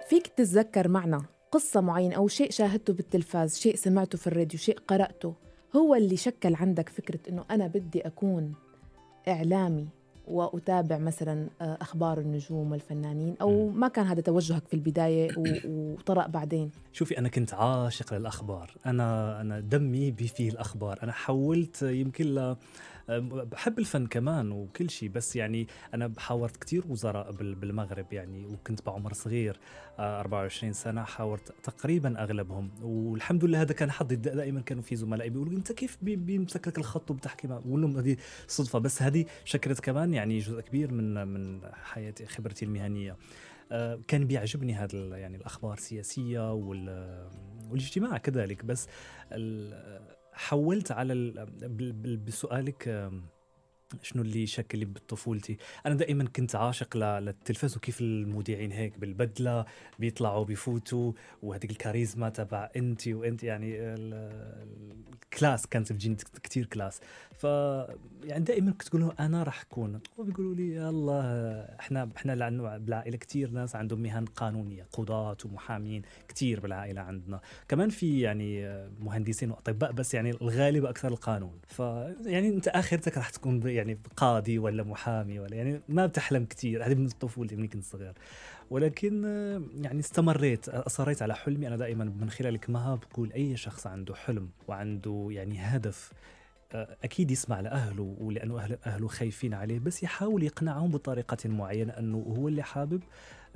فيك 0.08 0.26
تتذكر 0.26 0.88
معنا 0.88 1.22
قصة 1.52 1.80
معينة 1.80 2.16
أو 2.16 2.28
شيء 2.28 2.50
شاهدته 2.50 2.92
بالتلفاز 2.92 3.58
شيء 3.58 3.76
سمعته 3.76 4.18
في 4.18 4.26
الراديو 4.26 4.58
شيء 4.58 4.78
قرأته؟ 4.88 5.34
هو 5.76 5.94
اللي 5.94 6.16
شكل 6.16 6.54
عندك 6.54 6.88
فكرة 6.88 7.20
أنه 7.28 7.44
أنا 7.50 7.66
بدي 7.66 8.00
أكون 8.00 8.52
إعلامي 9.28 9.88
وأتابع 10.28 10.98
مثلا 10.98 11.48
آه، 11.60 11.78
أخبار 11.80 12.18
النجوم 12.18 12.72
والفنانين 12.72 13.34
أو 13.40 13.68
ما 13.68 13.88
كان 13.88 14.06
هذا 14.06 14.20
توجهك 14.20 14.68
في 14.68 14.74
البداية 14.74 15.28
وطرأ 15.66 16.26
بعدين. 16.26 16.70
شوفي 16.92 17.18
أنا 17.18 17.28
كنت 17.28 17.54
عاشق 17.54 18.14
للأخبار. 18.14 18.70
أنا 18.86 19.40
أنا 19.40 19.60
دمي 19.60 20.10
بفيه 20.10 20.50
الأخبار. 20.50 20.98
أنا 21.02 21.12
حولت 21.12 21.82
يمكن 21.82 22.54
بحب 23.08 23.78
الفن 23.78 24.06
كمان 24.06 24.52
وكل 24.52 24.90
شيء 24.90 25.08
بس 25.08 25.36
يعني 25.36 25.66
أنا 25.94 26.12
حاورت 26.18 26.56
كثير 26.56 26.84
وزراء 26.88 27.32
بالمغرب 27.32 28.12
يعني 28.12 28.46
وكنت 28.46 28.86
بعمر 28.86 29.12
صغير 29.12 29.60
24 29.98 30.68
آه، 30.68 30.74
سنة 30.74 31.02
حاورت 31.02 31.52
تقريبا 31.62 32.22
أغلبهم. 32.22 32.70
والحمد 32.82 33.44
لله 33.44 33.62
هذا 33.62 33.74
كان 33.74 33.90
حظي 33.90 34.16
دائما 34.16 34.60
كانوا 34.60 34.82
في 34.82 34.96
زملائي 34.96 35.30
بيقولوا 35.30 35.52
أنت 35.52 35.72
كيف 35.72 35.98
بيمسك 36.02 36.68
لك 36.68 36.78
الخط 36.78 37.10
وبتحكي 37.10 37.48
بقول 37.48 37.82
لهم 37.82 37.96
هذه 37.96 38.16
صدفة. 38.46 38.78
بس 38.78 39.02
هذه 39.02 39.24
شكلت 39.44 39.80
كمان 39.80 40.14
يعني 40.14 40.38
جزء 40.38 40.60
كبير 40.60 40.92
من 40.92 41.28
من 41.28 41.60
حياتي 41.72 42.26
خبرتي 42.26 42.64
المهنية. 42.64 43.16
آه، 43.72 44.00
كان 44.08 44.26
بيعجبني 44.26 44.74
هذا 44.74 45.16
يعني 45.16 45.36
الأخبار 45.36 45.72
السياسية 45.72 46.52
والإجتماع 46.52 48.18
كذلك. 48.18 48.64
بس 48.64 48.88
حولت 50.32 50.92
على 50.92 51.14
بسؤالك 52.26 53.10
شنو 54.02 54.22
اللي 54.22 54.46
شكل 54.46 54.84
بطفولتي؟ 54.84 55.56
أنا 55.86 55.94
دائما 55.94 56.24
كنت 56.24 56.56
عاشق 56.56 56.96
للتلفاز 56.96 57.76
وكيف 57.76 58.00
المذيعين 58.00 58.72
هيك 58.72 58.98
بالبدلة 58.98 59.64
بيطلعوا 59.98 60.44
بيفوتوا 60.44 61.12
وهذيك 61.42 61.70
الكاريزما 61.70 62.28
تبع 62.28 62.70
انت 62.76 63.08
وأنت 63.08 63.42
يعني 63.44 63.74
الكلاس 63.78 65.66
كانت 65.66 65.92
بتجيني 65.92 66.16
كثير 66.42 66.66
كلاس. 66.66 67.00
ف 67.38 67.44
يعني 68.24 68.44
دائما 68.44 68.70
كنت 68.70 68.82
تقول 68.82 69.00
لهم 69.00 69.12
أنا 69.20 69.42
راح 69.42 69.62
أكون. 69.62 70.00
وبيقولوا 70.18 70.54
لي 70.54 70.74
يلا 70.74 71.76
إحنا 71.80 72.08
إحنا 72.16 72.32
لأنه 72.32 72.78
بالعائلة 72.78 73.16
كثير 73.16 73.50
ناس 73.50 73.76
عندهم 73.76 74.02
مهن 74.02 74.24
قانونية 74.24 74.86
قضاة 74.92 75.36
ومحامين 75.44 76.02
كثير 76.28 76.60
بالعائلة 76.60 77.00
عندنا. 77.00 77.40
كمان 77.68 77.88
في 77.88 78.20
يعني 78.20 78.82
مهندسين 79.00 79.50
وأطباء 79.50 79.92
بس 79.92 80.14
يعني 80.14 80.30
الغالب 80.30 80.84
أكثر 80.84 81.08
القانون. 81.08 81.58
ف 81.66 81.78
يعني 82.26 82.48
أنت 82.48 82.68
آخرتك 82.68 83.16
راح 83.16 83.30
تكون 83.30 83.68
يعني 83.68 83.81
قاضي 84.16 84.58
ولا 84.58 84.82
محامي 84.82 85.40
ولا 85.40 85.56
يعني 85.56 85.80
ما 85.88 86.06
بتحلم 86.06 86.44
كثير 86.44 86.86
هذه 86.86 86.94
من 86.94 87.10
من 87.36 87.68
كنت 87.68 87.84
صغير. 87.84 88.12
ولكن 88.70 89.24
يعني 89.82 90.00
استمريت 90.00 90.68
اصريت 90.68 91.22
على 91.22 91.34
حلمي. 91.34 91.68
أنا 91.68 91.76
دائما 91.76 92.04
من 92.04 92.30
خلالك 92.30 92.70
ما 92.70 92.94
بقول 92.94 93.32
أي 93.32 93.56
شخص 93.56 93.86
عنده 93.86 94.14
حلم 94.14 94.50
وعنده 94.68 95.28
يعني 95.30 95.58
هدف 95.58 96.12
أكيد 96.74 97.30
يسمع 97.30 97.60
لأهله 97.60 98.16
ولأنه 98.18 98.58
اهله 98.58 98.78
أهله 98.86 99.08
خايفين 99.08 99.54
عليه 99.54 99.78
بس 99.78 100.02
يحاول 100.02 100.42
يقنعهم 100.42 100.90
بطريقة 100.90 101.48
معينة 101.48 101.92
أنه 101.92 102.18
هو 102.18 102.48
اللي 102.48 102.62
حابب 102.62 103.02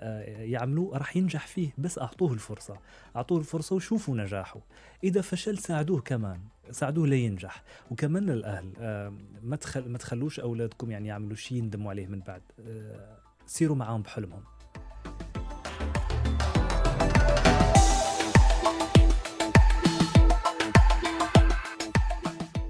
آه، 0.01 0.23
يعملوه 0.43 0.99
راح 0.99 1.17
ينجح 1.17 1.47
فيه. 1.47 1.71
بس 1.79 1.99
أعطوه 1.99 2.33
الفرصة. 2.33 2.79
أعطوه 3.17 3.39
الفرصة 3.39 3.77
وشوفوا 3.77 4.17
نجاحه. 4.17 4.61
إذا 5.05 5.21
فشل 5.21 5.59
ساعدوه 5.59 6.01
كمان. 6.01 6.41
ساعدوه 6.71 7.07
لينجح 7.07 7.63
وكمان 7.91 8.27
للاهل 8.27 8.73
آه، 8.81 9.13
ما 9.43 9.57
تخل 9.57 9.89
ما 9.89 9.99
تخلوش 9.99 10.41
أولادكم 10.41 10.91
يعني 10.91 11.09
يعملوا 11.09 11.37
شيء 11.37 11.59
يندموا 11.59 11.91
عليه 11.91 12.07
من 12.07 12.21
بعد 12.21 12.43
آه، 12.67 13.19
سيروا 13.47 13.77
معاهم 13.77 14.03
بحلمهم 14.03 14.43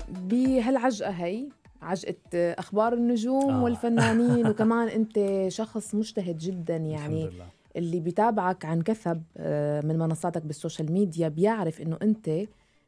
بهالعجقة 0.08 1.10
هي 1.10 1.48
عجقة 1.82 2.14
أخبار 2.34 2.92
النجوم 2.92 3.50
آه. 3.50 3.62
والفنانين 3.62 4.46
وكمان 4.50 4.88
أنت 4.88 5.44
شخص 5.48 5.94
مجتهد 5.94 6.38
جدا 6.38 6.76
يعني 6.76 7.24
الحمد 7.24 7.34
لله. 7.34 7.46
اللي 7.76 8.00
بيتابعك 8.00 8.64
عن 8.64 8.82
كثب 8.82 9.22
آه، 9.36 9.80
من 9.80 9.98
منصاتك 9.98 10.42
بالسوشيال 10.42 10.92
ميديا 10.92 11.28
بيعرف 11.28 11.80
أنه 11.80 11.98
أنت 12.02 12.30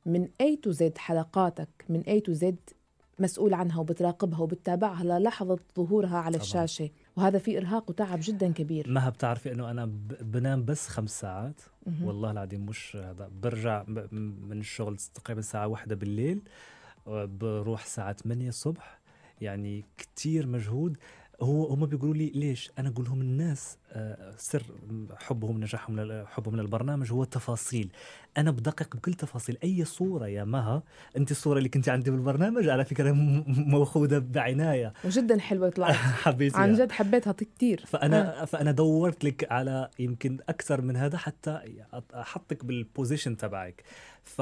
من 0.09 0.29
A 0.43 0.69
to 0.69 0.73
Z 0.79 0.99
حلقاتك 0.99 1.69
من 1.89 2.03
A 2.03 2.21
to 2.31 2.41
Z 2.41 2.55
مسؤول 3.21 3.55
عنها 3.55 3.81
وبتراقبها 3.81 4.41
وبتتابعها 4.41 5.05
للحظة 5.05 5.59
ظهورها 5.77 6.17
على 6.17 6.33
طبعا. 6.39 6.43
الشاشة. 6.43 6.91
وهذا 7.17 7.39
في 7.39 7.59
إرهاق 7.59 7.91
وتعب 7.91 8.19
جدا 8.23 8.53
كبير. 8.53 8.91
ما 8.91 9.09
بتعرفي 9.09 9.53
أنه 9.53 9.71
أنا 9.71 9.87
بنام 10.21 10.65
بس 10.65 10.89
خمس 10.89 11.21
ساعات؟ 11.21 11.61
والله 12.03 12.31
العظيم 12.31 12.67
مش 12.67 12.97
هذا. 12.97 13.31
برجع 13.43 13.85
من 14.49 14.61
الشغل 14.61 14.97
تقريبا 14.97 15.41
الساعة 15.41 15.67
واحدة 15.67 15.95
بالليل 15.95 16.43
بروح 17.07 17.83
الساعة 17.85 18.13
8 18.13 18.49
الصبح. 18.49 18.99
يعني 19.41 19.85
كتير 19.99 20.47
مجهود. 20.47 20.97
هو 21.41 21.67
هم 21.67 21.87
بيقولوا 21.87 22.15
لي 22.15 22.33
ليش؟ 22.35 22.71
أنا 22.79 22.89
أقول 22.89 23.05
لهم 23.05 23.21
الناس 23.21 23.79
آه، 23.93 24.35
سر 24.37 24.63
حبهم 25.17 25.61
نجاحهم 25.61 26.25
حبهم 26.27 26.57
للبرنامج 26.57 27.13
هو 27.13 27.23
التفاصيل. 27.23 27.91
أنا 28.37 28.51
بدقق 28.51 28.97
بكل 28.97 29.15
تفاصيل. 29.15 29.59
أي 29.65 29.85
صورة 29.85 30.27
يا 30.27 30.45
مها 30.45 30.83
أنت 31.17 31.31
الصورة 31.31 31.59
اللي 31.59 31.69
كنت 31.69 31.89
عندي 31.89 32.11
بالبرنامج 32.11 32.69
على 32.69 32.85
فكرة 32.85 33.13
موخوذة 33.47 34.19
بعناية. 34.19 34.93
وجدا 35.05 35.41
حلوة 35.41 35.69
طلعت. 35.69 35.95
حبيتها 36.25 36.59
عن 36.59 36.73
جد 36.75 36.93
حبيتها 36.93 37.33
كثير 37.33 37.85
فأنا 37.87 38.43
آه. 38.43 38.45
فأنا 38.45 38.73
دورت 38.73 39.25
لك 39.25 39.53
على 39.53 39.91
يمكن 39.99 40.39
أكثر 40.49 40.81
من 40.81 40.97
هذا 40.97 41.19
حتى 41.19 41.61
أحطك 42.15 42.65
بال 42.65 42.79
position 42.79 43.37
تبعك. 43.37 43.85
ف 44.29 44.41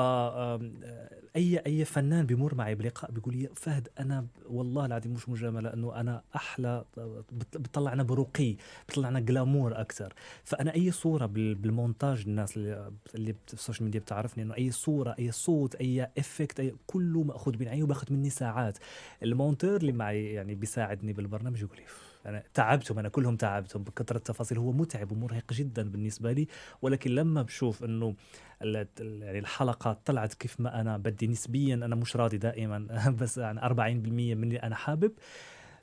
أي 1.37 1.59
أي 1.67 1.85
فنان 1.85 2.27
بيمر 2.27 2.55
معي 2.55 2.75
بلقاء 2.75 3.11
بيقول 3.11 3.37
لي 3.37 3.49
فهد 3.55 3.89
أنا 4.01 4.27
والله 4.49 4.87
العظيم 4.87 5.13
مش 5.13 5.29
مجاملة 5.29 5.73
إنه 5.75 6.01
أنا 6.01 6.23
أحلى 6.37 6.85
بتطلعنا 7.33 8.03
برقي 8.03 8.57
بتطلعنا 8.89 9.21
glamour 9.21 9.81
أكثر. 9.81 10.15
فأنا 10.45 10.75
أي 10.75 10.91
صورة 10.91 11.27
بالمونتاج 11.27 12.23
الناس 12.27 12.57
اللي 12.57 12.93
اللي 13.15 13.35
بال 13.51 13.59
social 13.59 13.85
media 13.85 14.01
بتعرفني 14.01 14.43
إنه 14.43 14.55
أي 14.57 14.71
صورة 14.71 15.15
أي 15.19 15.33
صوت 15.33 15.75
أي 15.75 16.11
effect 16.19 16.61
أي 16.61 16.75
كله 16.87 17.23
ماخذ 17.23 17.59
من 17.61 17.69
عيني 17.69 17.83
وباخذ 17.83 18.13
مني 18.13 18.31
ساعات. 18.31 18.79
المونتير 19.23 19.77
اللي 19.77 19.93
معي 19.93 20.33
يعني 20.33 20.55
بيساعدني 20.55 21.13
بالبرنامج 21.13 21.63
يقول 21.63 21.77
لي 21.77 21.85
أنا 22.27 22.43
تعبتهم 22.55 22.99
أنا 22.99 23.09
كلهم 23.09 23.37
تعبتهم 23.37 23.83
بكثرة 23.83 24.17
التفاصيل. 24.17 24.59
هو 24.59 24.73
متعب 24.73 25.13
ومرهق 25.13 25.53
جدا 25.53 25.91
بالنسبة 25.91 26.33
لي 26.33 26.49
ولكن 26.83 27.11
لما 27.11 27.43
بشوف 27.43 27.85
إنه 27.85 28.15
يعني 28.61 29.39
الحلقة 29.39 30.01
طلعت 30.05 30.35
كيف 30.35 30.61
ما 30.61 30.81
أنا 30.81 30.97
بدي 30.97 31.27
نسبيا 31.27 31.75
أنا 31.75 31.95
مش 31.95 32.17
راضي 32.17 32.39
دائما 32.39 32.79
بس 33.21 33.39
يعني 33.39 33.61
40% 33.61 33.63
من 33.83 34.45
اللي 34.45 34.57
أنا 34.59 34.75
حابب 34.75 35.13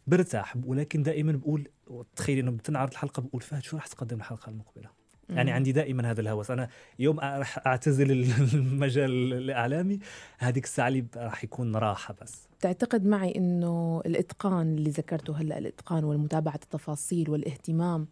برتاح. 0.08 0.56
ولكن 0.66 1.04
دائما 1.04 1.32
بقول 1.32 1.68
تخيل 2.16 2.40
إنه 2.40 2.52
بتنعرض 2.52 2.92
الحلقة 2.92 3.22
بقول 3.22 3.42
فهد 3.42 3.64
شو 3.64 3.78
راح 3.78 3.88
تقدم 3.88 4.18
الحلقة 4.18 4.50
المقبلة؟ 4.50 5.02
يعني 5.30 5.51
عندي 5.51 5.72
دائما 5.72 6.12
هذا 6.12 6.22
الهوس. 6.22 6.51
أنا 6.51 6.70
يوم 7.00 7.20
راح 7.20 7.68
أعتزل 7.68 8.12
المجال 8.53 9.34
الإعلامي 9.34 10.00
هذيك 10.38 10.63
الساعة 10.63 10.88
اللي 10.88 11.06
راح 11.18 11.44
يكون 11.44 11.75
راحة 11.75 12.15
بس. 12.22 12.48
تعتقد 12.62 13.06
معي 13.06 13.36
إنه 13.36 14.01
الإتقان 14.06 14.75
اللي 14.77 14.89
ذكرته 14.89 15.38
هلأ 15.38 15.58
الإتقان 15.58 16.03
والمتابعة 16.03 16.56
التفاصيل 16.56 17.30
والاهتمام 17.30 18.08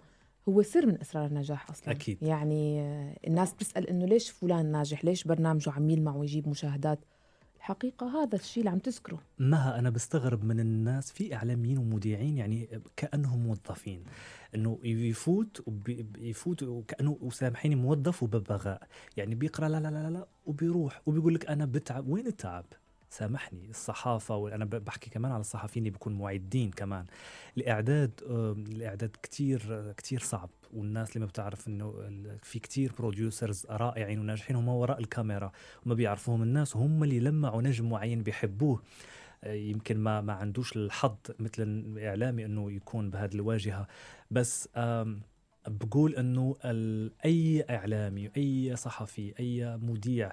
هو 0.49 0.61
سر 0.61 0.85
من 0.85 1.01
أسرار 1.01 1.25
النجاح 1.25 1.69
أصلا. 1.69 1.91
أكيد. 1.91 2.17
يعني 2.21 2.81
الناس 3.27 3.53
بتسأل 3.53 3.89
إنه 3.89 4.05
ليش 4.05 4.29
فلان 4.29 4.65
ناجح؟ 4.65 5.05
ليش 5.05 5.23
برنامجه 5.23 5.71
عم 5.71 5.89
يلمع 5.89 6.15
ويجيب 6.15 6.49
مشاهدات؟ 6.49 6.99
الحقيقة 7.61 8.23
هذا 8.23 8.35
الشيء 8.35 8.61
اللي 8.61 8.69
عم 8.69 8.79
تذكره. 8.79 9.19
مها 9.39 9.79
أنا 9.79 9.89
بستغرب 9.89 10.43
من 10.43 10.59
الناس 10.59 11.11
في 11.11 11.35
إعلاميين 11.35 11.77
ومذيعين 11.77 12.37
يعني 12.37 12.81
كأنهم 12.97 13.39
موظفين 13.43 14.03
إنه 14.55 14.79
يفوت 14.83 15.63
يفوت 16.17 16.63
وكأنه 16.63 17.17
وسامحيني 17.21 17.75
موظف 17.75 18.23
وببغاء 18.23 18.87
يعني 19.17 19.35
بيقرأ 19.35 19.69
لا 19.69 19.79
لا 19.79 19.87
لا 19.87 20.09
لا 20.09 20.27
وبيروح 20.45 21.01
وبيقول 21.05 21.35
لك 21.35 21.45
أنا 21.45 21.65
بتعب. 21.65 22.07
وين 22.07 22.27
التعب؟ 22.27 22.65
سامحني. 23.11 23.69
الصحافة 23.69 24.35
وأنا 24.35 24.65
بحكي 24.65 25.09
كمان 25.09 25.31
على 25.31 25.41
الصحفيين 25.41 25.83
اللي 25.85 25.91
بيكونوا 25.91 26.19
معدين 26.19 26.71
كمان. 26.71 27.05
الإعداد 27.57 28.11
الإعداد 28.71 29.15
كتير 29.23 29.91
كتير 29.97 30.19
صعب 30.19 30.49
والناس 30.73 31.09
اللي 31.09 31.19
ما 31.19 31.25
بتعرف 31.25 31.67
إنه 31.67 31.93
في 32.43 32.59
كتير 32.59 32.91
producers 32.99 33.65
رائعين 33.69 34.19
وناجحين 34.19 34.55
هم 34.55 34.67
وراء 34.67 34.99
الكاميرا 34.99 35.51
وما 35.85 35.95
بيعرفوهم 35.95 36.43
الناس 36.43 36.75
وهم 36.75 37.03
اللي 37.03 37.19
لمعوا 37.19 37.61
نجم 37.61 37.89
معين 37.89 38.23
بيحبوه. 38.23 38.81
يمكن 39.45 39.97
ما 39.97 40.21
ما 40.21 40.33
عندوش 40.33 40.75
الحظ 40.77 41.15
مثل 41.39 41.63
الاعلامي 41.63 42.45
إنه 42.45 42.71
يكون 42.71 43.09
بهذه 43.09 43.35
الواجهة. 43.35 43.87
بس 44.31 44.69
بقول 45.67 46.15
إنه 46.15 46.55
أي 47.25 47.65
إعلامي 47.69 48.31
أي 48.37 48.75
صحفي 48.75 49.33
أي 49.39 49.77
مذيع 49.77 50.31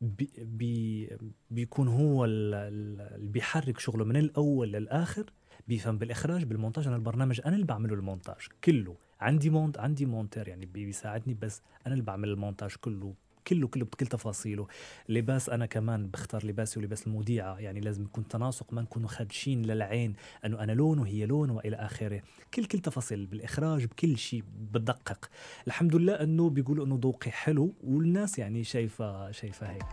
بي 0.00 0.30
بي 0.38 1.08
بيكون 1.50 1.88
هو 1.88 2.24
اللي 2.24 3.18
بيحرك 3.18 3.78
شغله 3.78 4.04
من 4.04 4.16
الأول 4.16 4.72
للآخر 4.72 5.32
بيفهم 5.68 5.98
بالإخراج 5.98 6.44
بالمونتاج. 6.44 6.86
أنا 6.86 6.96
البرنامج 6.96 7.40
أنا 7.46 7.54
اللي 7.54 7.66
بعمله 7.66 7.94
المونتاج 7.94 8.36
كله. 8.64 8.96
عندي 9.20 9.50
مونت 9.50 9.78
عندي 9.78 10.06
مونتر 10.06 10.48
يعني 10.48 10.66
بيساعدني 10.66 11.34
بس 11.34 11.62
أنا 11.86 11.94
اللي 11.94 12.04
بعمل 12.04 12.28
المونتاج 12.28 12.74
كله. 12.80 13.14
كله 13.50 13.68
كله 13.68 13.84
بكل 13.84 14.06
تفاصيله. 14.06 14.66
لباس 15.08 15.48
أنا 15.48 15.66
كمان 15.66 16.06
بختار 16.06 16.46
لباسي 16.46 16.80
ولباس 16.80 17.06
المذيعة 17.06 17.58
يعني 17.58 17.80
لازم 17.80 18.02
يكون 18.02 18.28
تناسق 18.28 18.72
ما 18.72 18.82
نكونوا 18.82 19.08
خادشين 19.08 19.62
للعين 19.62 20.14
إنه 20.44 20.62
أنا 20.62 20.72
لون 20.72 20.98
وهي 20.98 21.26
لون 21.26 21.50
وإلى 21.50 21.76
آخره. 21.76 22.22
كل 22.54 22.64
كل 22.64 22.78
تفاصيل 22.78 23.26
بالإخراج 23.26 23.84
بكل 23.84 24.18
شيء 24.18 24.44
بدقق 24.72 25.30
الحمد 25.66 25.96
لله 25.96 26.12
إنه 26.12 26.50
بيقولوا 26.50 26.86
إنه 26.86 26.98
ذوقي 27.02 27.30
حلو 27.30 27.72
والناس 27.84 28.38
يعني 28.38 28.64
شايفه 28.64 29.30
شايفة 29.30 29.66
هيك. 29.66 29.84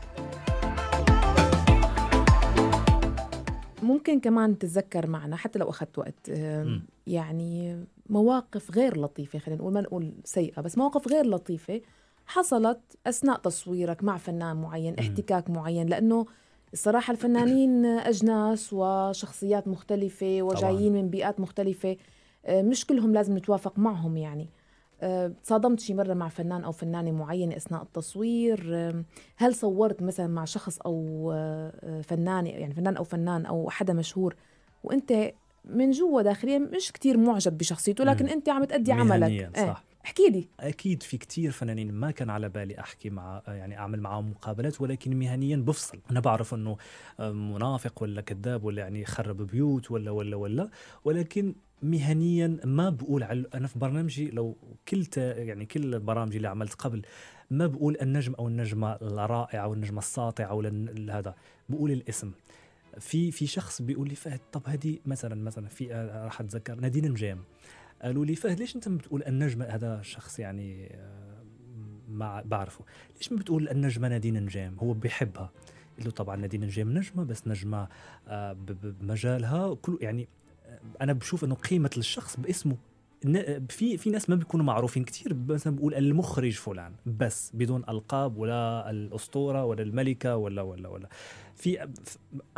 ممكن 3.83 4.19
كمان 4.19 4.57
تتذكر 4.57 5.07
معنا 5.07 5.35
حتى 5.35 5.59
لو 5.59 5.69
أخذت 5.69 5.97
وقت 5.97 6.29
يعني 7.07 7.85
مواقف 8.09 8.71
غير 8.71 8.97
لطيفة 8.97 9.39
خلينا 9.39 9.61
نقول 9.61 9.73
ما 9.73 9.81
نقول 9.81 10.13
سيئة 10.23 10.61
بس 10.61 10.77
مواقف 10.77 11.07
غير 11.07 11.25
لطيفة 11.25 11.81
حصلت 12.27 12.79
أثناء 13.07 13.37
تصويرك 13.37 14.03
مع 14.03 14.17
فنان 14.17 14.61
معين 14.61 14.95
احتكاك 14.99 15.49
معين 15.49 15.87
لأنه 15.87 16.25
الصراحة 16.73 17.11
الفنانين 17.11 17.85
أجناس 18.11 18.73
وشخصيات 18.73 19.67
مختلفة 19.67 20.41
وجايين 20.41 20.93
من 20.93 21.09
بيئات 21.09 21.39
مختلفة 21.39 21.97
آه، 22.45 22.61
مش 22.61 22.85
كلهم 22.85 23.13
لازم 23.13 23.37
نتوافق 23.37 23.79
معهم 23.79 24.17
يعني. 24.17 24.49
آه، 25.01 25.27
تصادمت 25.43 25.79
شي 25.79 25.93
مرة 25.93 26.13
مع 26.13 26.29
فنان 26.29 26.63
أو 26.63 26.71
فنانة 26.71 27.11
معينة 27.11 27.57
أثناء 27.57 27.81
التصوير 27.81 28.59
هل 29.37 29.55
صورت 29.55 30.01
مثلا 30.01 30.27
مع 30.27 30.45
شخص 30.45 30.79
أو 30.79 31.31
آه، 31.35 32.01
فنانة 32.01 32.49
يعني 32.49 32.73
فنان 32.73 32.97
أو 32.97 33.03
فنان 33.03 33.45
أو 33.45 33.69
حدا 33.69 33.93
مشهور 33.93 34.35
وأنت 34.83 35.31
من 35.65 35.91
جوا 35.91 36.21
داخليا 36.21 36.59
مش 36.59 36.91
كتير 36.91 37.17
معجب 37.17 37.57
بشخصيته 37.57 38.03
لكن 38.03 38.27
أنت 38.29 38.49
عم 38.49 38.63
تأدي 38.63 38.91
عملك. 38.91 39.31
صح. 39.67 39.83
احكي 40.07 40.29
لي. 40.29 40.47
أكيد 40.59 41.03
في 41.03 41.17
كتير 41.17 41.51
فنانين 41.51 41.91
ما 41.93 42.11
كان 42.11 42.29
على 42.29 42.49
بالي 42.49 42.79
أحكي 42.79 43.09
مع 43.09 43.41
يعني 43.47 43.77
أعمل 43.77 44.01
معهم 44.01 44.29
مقابلات 44.29 44.81
ولكن 44.81 45.19
مهنيا 45.19 45.57
بفصل. 45.57 45.99
أنا 46.11 46.19
بعرف 46.19 46.53
إنه 46.53 46.77
منافق 47.19 48.03
ولا 48.03 48.21
كذاب 48.21 48.63
ولا 48.63 48.81
يعني 48.81 49.05
خرب 49.05 49.41
بيوت 49.41 49.91
ولا 49.91 50.11
ولا 50.11 50.35
ولا 50.35 50.69
ولكن 51.05 51.55
مهنيا 51.81 52.59
ما 52.63 52.89
بقول 52.89 53.23
على 53.23 53.45
أنا 53.53 53.67
في 53.67 53.79
برنامجي 53.79 54.31
لو 54.31 54.57
كلت 54.87 55.17
يعني 55.17 55.65
كل 55.65 55.93
البرامج 55.93 56.35
اللي 56.35 56.47
عملت 56.47 56.73
قبل 56.73 57.01
ما 57.51 57.67
بقول 57.67 57.97
النجم 58.01 58.33
أو 58.33 58.47
النجمة 58.47 58.93
الرائعة 58.93 59.63
أو 59.63 59.73
النجمة 59.73 59.99
الساطعة 59.99 60.45
أو 60.45 60.61
هذا. 61.09 61.35
بقول 61.69 61.91
الاسم. 61.91 62.31
في 62.99 63.31
في 63.31 63.47
شخص 63.47 63.81
بيقول 63.81 64.07
لي 64.07 64.15
فهد 64.15 64.39
طب 64.51 64.61
هذه 64.65 64.97
مثلا 65.05 65.35
مثلا 65.35 65.67
في 65.67 65.93
راح 66.25 66.41
أتذكر 66.41 66.75
نادين 66.75 67.11
نجام. 67.11 67.39
قالوا 68.01 68.25
لي 68.25 68.35
فهد 68.35 68.59
ليش 68.59 68.75
أنت 68.75 68.89
بتقول 68.89 69.23
النجمه 69.23 69.65
هذا 69.65 70.01
شخص 70.01 70.39
يعني 70.39 70.95
آه، 70.95 71.43
ما 72.09 72.41
بعرفه؟ 72.45 72.85
ليش 73.17 73.31
ما 73.31 73.37
بتقول 73.39 73.69
النجمة 73.69 74.07
نادين 74.07 74.43
نجام 74.43 74.75
هو 74.79 74.93
بيحبها. 74.93 75.51
له 76.05 76.11
طبعا 76.11 76.35
نادين 76.35 76.63
نجام 76.63 76.97
نجمة 76.97 77.23
بس 77.23 77.47
نجمة 77.47 77.87
آه، 78.27 78.53
بمجالها 78.53 79.73
كل 79.75 79.97
يعني 80.01 80.27
آه، 80.65 80.79
أنا 81.01 81.13
بشوف 81.13 81.43
إنه 81.43 81.55
قيمة 81.55 81.89
الشخص 81.97 82.39
باسمه. 82.39 82.75
في 83.69 83.97
في 83.97 84.09
ناس 84.09 84.29
ما 84.29 84.35
بيكونوا 84.35 84.65
معروفين 84.65 85.03
كثير 85.03 85.35
مثلا 85.49 85.75
بقول 85.75 85.93
المخرج 85.95 86.51
فلان 86.53 86.93
بس 87.05 87.51
بدون 87.53 87.83
ألقاب 87.89 88.37
ولا 88.37 88.89
الأسطورة 88.89 89.65
ولا 89.65 89.81
الملكة 89.81 90.35
ولا 90.35 90.61
ولا 90.61 90.89
ولا. 90.89 91.09
في 91.55 91.87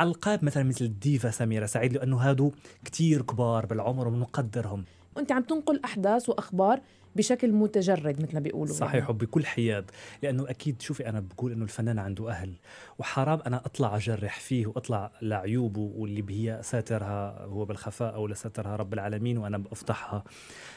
ألقاب 0.00 0.44
مثلا 0.44 0.62
مثل 0.62 0.84
الديفا 0.84 1.30
سميرة 1.30 1.66
سعيد 1.66 1.92
لأنه 1.92 2.16
هادو 2.16 2.52
كثير 2.84 3.22
كبار 3.22 3.66
بالعمر 3.66 4.08
وبنقدرهم 4.08 4.84
وانت 5.16 5.32
عم 5.32 5.42
تنقل 5.42 5.80
أحداث 5.84 6.28
وأخبار 6.28 6.80
بشكل 7.16 7.52
متجرد 7.52 8.22
مثل 8.22 8.34
ما 8.34 8.40
بيقولوا 8.40 8.74
صحيح 8.74 8.94
يعني. 8.94 9.10
وبكل 9.10 9.46
حياد. 9.46 9.90
لأنه 10.22 10.50
أكيد 10.50 10.82
شوفي 10.82 11.08
أنا 11.08 11.20
بقول 11.20 11.52
إنه 11.52 11.64
الفنان 11.64 11.98
عنده 11.98 12.30
أهل. 12.30 12.54
وحرام 12.98 13.40
أنا 13.46 13.56
أطلع 13.56 13.96
أجرح 13.96 14.40
فيه 14.40 14.66
وأطلع 14.66 15.12
لعيوبه 15.22 15.92
واللي 15.94 16.24
هي 16.30 16.60
ساترها 16.62 17.44
هو 17.44 17.64
بالخفاء 17.64 18.14
أو 18.14 18.26
لسترها 18.26 18.76
رب 18.76 18.94
العالمين 18.94 19.38
وأنا 19.38 19.58
بفضحها 19.58 20.24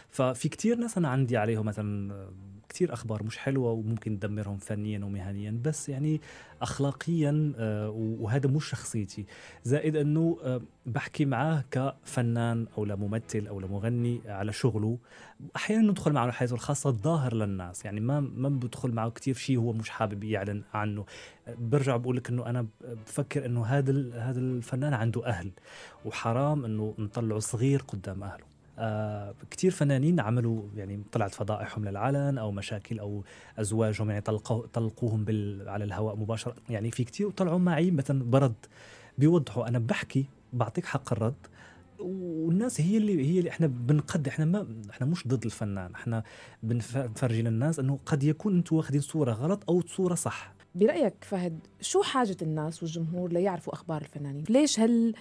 ففي 0.10 0.50
كتير 0.50 0.78
ناس 0.78 0.98
أنا 0.98 1.08
عندي 1.08 1.38
عليهم 1.38 1.66
مثلا 1.66 2.14
كتير 2.74 2.94
أخبار 2.94 3.24
مش 3.24 3.38
حلوة 3.38 3.72
وممكن 3.72 4.20
تدمرهم 4.20 4.58
فنيا 4.58 5.06
ومهنيا 5.06 5.60
بس 5.64 5.90
يعني 5.90 6.22
اخلاقيا 6.62 7.54
آه، 7.58 7.90
وهذا 8.20 8.50
مش 8.50 8.70
شخصيتي. 8.70 9.26
زائد 9.64 9.96
أنه 9.96 10.38
آه، 10.44 10.62
بحكي 10.86 11.26
معاه 11.26 11.64
كفنان 11.72 12.68
أو 12.78 12.86
لممثل 12.86 13.48
أو 13.48 13.60
لمغني 13.60 14.22
على 14.26 14.54
شغله. 14.54 14.98
أحيانا 15.56 15.92
ندخل 15.92 16.14
معه 16.14 16.32
حياته 16.32 16.54
الخاصة 16.54 16.90
الظاهر 16.90 17.34
للناس 17.34 17.86
يعني 17.86 18.00
ما 18.00 18.20
ما 18.20 18.50
بدخل 18.50 18.92
معه 18.92 19.10
كثير 19.10 19.36
شيء 19.36 19.58
هو 19.58 19.74
مش 19.74 19.90
حابب 19.90 20.24
يعلن 20.24 20.64
عنه. 20.74 21.06
برجع 21.48 21.98
بقول 21.98 22.18
لك 22.18 22.30
إنه 22.30 22.46
أنا 22.46 22.68
بفكر 22.82 23.46
إنه 23.46 23.66
هذا 23.66 23.92
هذا 24.20 24.40
الفنان 24.40 24.94
عنده 24.94 25.26
أهل 25.26 25.52
وحرام 26.06 26.66
إنه 26.66 26.96
نطلعه 27.00 27.40
صغير 27.40 27.82
قدام 27.82 28.24
أهله. 28.24 28.53
آه 28.80 29.34
كثير 29.52 29.72
فنانين 29.72 30.20
عملوا 30.20 30.62
يعني 30.76 31.04
طلعت 31.12 31.34
فضائحهم 31.34 31.86
للعلن 31.86 32.38
أو 32.38 32.52
مشاكل 32.52 33.00
أو 33.00 33.24
أزواجهم 33.60 34.10
يعني 34.10 34.22
طلقوا 34.22 34.66
طلقوهم 34.74 35.26
بال 35.26 35.70
على 35.70 35.84
الهواء 35.84 36.16
مباشرة. 36.16 36.56
يعني 36.70 36.92
في 36.92 37.04
كثير 37.04 37.30
طلعوا 37.30 37.60
معي 37.60 37.92
مثلا 37.92 38.24
برد 38.24 38.54
بيوضحوا 39.18 39.68
أنا 39.68 39.80
بحكي 39.80 40.26
بعطيك 40.54 40.86
حق 40.86 41.14
الرد 41.14 41.34
والناس 42.00 42.82
هي 42.82 42.98
اللي 42.98 43.34
هي 43.34 43.40
اللي 43.40 43.50
إحنا 43.50 43.68
بنقد 43.68 44.28
إحنا 44.28 44.46
ما 44.46 44.68
إحنا 44.90 45.08
مش 45.08 45.28
ضد 45.28 45.46
الفنان. 45.46 45.94
إحنا 45.94 46.24
بنفرجي 46.64 47.42
للناس 47.42 47.80
إنه 47.80 48.00
قد 48.06 48.24
يكون 48.24 48.56
أنتم 48.56 48.76
واخذين 48.76 49.02
صورة 49.02 49.32
غلط 49.32 49.64
أو 49.70 49.82
صورة 49.82 50.16
صح. 50.16 50.54
برأيك 50.76 51.14
فهد 51.22 51.60
شو 51.82 52.02
حاجة 52.02 52.38
الناس 52.42 52.84
والجمهور 52.84 53.32
ليعرفوا 53.32 53.74
أخبار 53.74 54.02
الفنانين؟ 54.02 54.44
ليش 54.50 54.80
هل 54.80 55.14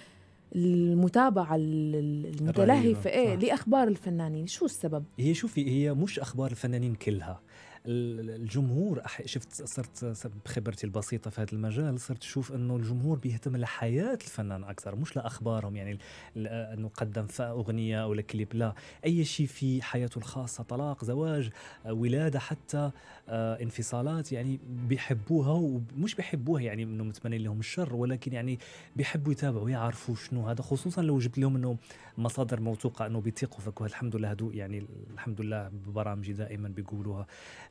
المتابعة 0.55 1.57
المتلهفة. 1.57 3.11
إيه 3.11 3.37
لأخبار 3.37 3.89
الفنانين. 3.89 4.47
شو 4.47 4.65
السبب؟ 4.65 5.05
هي 5.19 5.35
شوفي 5.35 5.71
هي 5.71 5.95
مش 5.95 6.19
أخبار 6.19 6.51
الفنانين 6.51 6.95
كلها. 6.95 7.41
الجمهور 7.87 9.03
شفت 9.25 9.53
صرت 9.53 10.33
بخبرتي 10.45 10.87
البسيطة 10.87 11.31
في 11.31 11.41
هذا 11.41 11.53
المجال 11.53 12.01
صرت 12.01 12.23
أشوف 12.23 12.53
إنه 12.53 12.77
الجمهور 12.77 13.19
بيهتم 13.19 13.57
لحياة 13.57 14.15
الفنان 14.15 14.65
أكثر 14.65 14.97
مش 14.97 15.17
لأخبارهم 15.17 15.77
يعني 15.77 15.99
إنه 16.37 16.89
قدم 16.89 17.27
أغنية 17.41 18.03
أو 18.03 18.23
كليب 18.31 18.55
لا 18.55 18.75
أي 19.05 19.25
شيء 19.25 19.47
في 19.47 19.83
حياته 19.83 20.19
الخاصة 20.19 20.65
طلاق 20.65 21.05
زواج 21.05 21.51
ولادة 21.87 22.39
حتى 22.39 22.91
آه، 23.29 23.63
انفصالات 23.63 24.33
يعني 24.33 24.61
بيحبوها 24.89 25.53
ومش 25.53 26.15
بيحبوها 26.15 26.63
يعني 26.63 26.83
إنه 26.83 27.05
متمنين 27.05 27.43
لهم 27.43 27.61
الشر 27.61 27.95
ولكن 27.97 28.33
يعني 28.33 28.59
بيحبوا 28.97 29.33
يتابعوا 29.33 29.71
يعرفوا 29.71 30.15
شنو 30.15 30.49
هذا 30.49 30.63
خصوصا 30.63 31.03
لو 31.03 31.19
جبت 31.19 31.39
لهم 31.39 31.57
إنه 31.57 31.77
مصادر 32.19 32.61
موثوقة 32.61 33.07
إنه 33.07 33.21
بيثقوا 33.21 33.61
فيك 33.61 33.81
الحمد 33.83 34.17
لله 34.17 34.31
هدوء 34.31 34.55
يعني 34.55 34.87
الحمد 35.15 35.41
لله 35.41 35.69
ببرامجي 35.69 36.33
دائما 36.33 36.69
بيقولوها. 36.69 37.27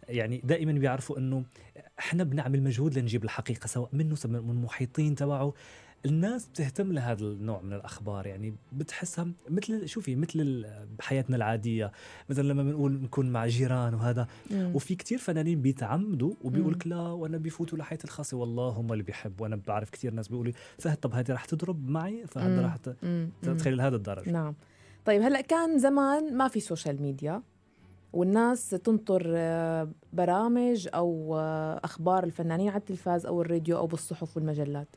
يعني 0.10 0.42
دائما 0.44 0.72
بيعرفوا 0.72 1.18
إنه 1.18 1.44
إحنا 2.00 2.24
بنعمل 2.24 2.64
مجهود 2.64 3.00
لنجيب 3.00 3.24
الحقيقة 3.24 3.68
سواء 3.68 3.90
منه 3.94 4.16
سواء 4.16 4.42
من 4.42 4.50
المحيطين 4.50 5.16
تبعه. 5.16 5.54
الناس 6.06 6.48
بتهتم 6.48 6.94
لهذا 6.94 7.26
النوع 7.26 7.62
من 7.62 7.74
الأخبار 7.74 8.28
يعني 8.28 8.56
بتحسها 8.74 9.28
مثل 9.50 9.88
شوفي 9.88 10.16
مثل 10.16 10.66
بحياتنا 11.00 11.36
العادية. 11.36 11.92
مثلا 12.30 12.44
لما 12.44 12.64
بنقول 12.64 13.02
نكون 13.02 13.30
مع 13.30 13.48
جيران 13.48 13.94
وهذا 13.94 14.28
مم. 14.52 14.76
وفي 14.76 14.96
كتير 14.96 15.18
فنانين 15.18 15.62
بيتعمدوا 15.62 16.34
وبيقول 16.44 16.74
لك 16.74 16.88
لا 16.88 17.02
وأنا 17.02 17.38
بيفوتوا 17.38 17.78
لحياتي 17.78 18.04
الخاصة. 18.04 18.38
والله 18.38 18.70
هم 18.70 18.94
اللي 18.94 19.04
بيحبوا. 19.04 19.44
وأنا 19.44 19.56
بعرف 19.68 19.90
كتير 19.90 20.14
ناس 20.14 20.28
بيقولوا 20.28 20.54
فهد 20.78 20.98
طب 20.98 21.14
هذه 21.14 21.32
رح 21.32 21.46
تضرب 21.46 21.90
معي؟ 21.90 22.28
فهد 22.28 22.60
رح 22.60 22.78
تتخيل 23.42 23.78
لهذا 23.78 23.96
الدرجة. 23.96 24.32
نعم. 24.32 24.56
طيب 25.06 25.22
هلأ 25.22 25.42
كان 25.42 25.80
زمان 25.80 26.38
ما 26.38 26.48
في 26.48 26.60
social 26.60 27.02
media 27.02 27.42
والناس 28.14 28.70
تنطر 28.70 29.24
آه، 29.28 29.90
برامج 30.14 30.88
أو 30.94 31.36
آه، 31.38 31.82
أخبار 31.84 32.24
الفنانين 32.24 32.70
على 32.70 32.80
التلفاز 32.80 33.26
أو 33.26 33.42
الراديو 33.42 33.78
أو 33.78 33.88
بالصحف 33.88 34.38
والمجلات. 34.38 34.88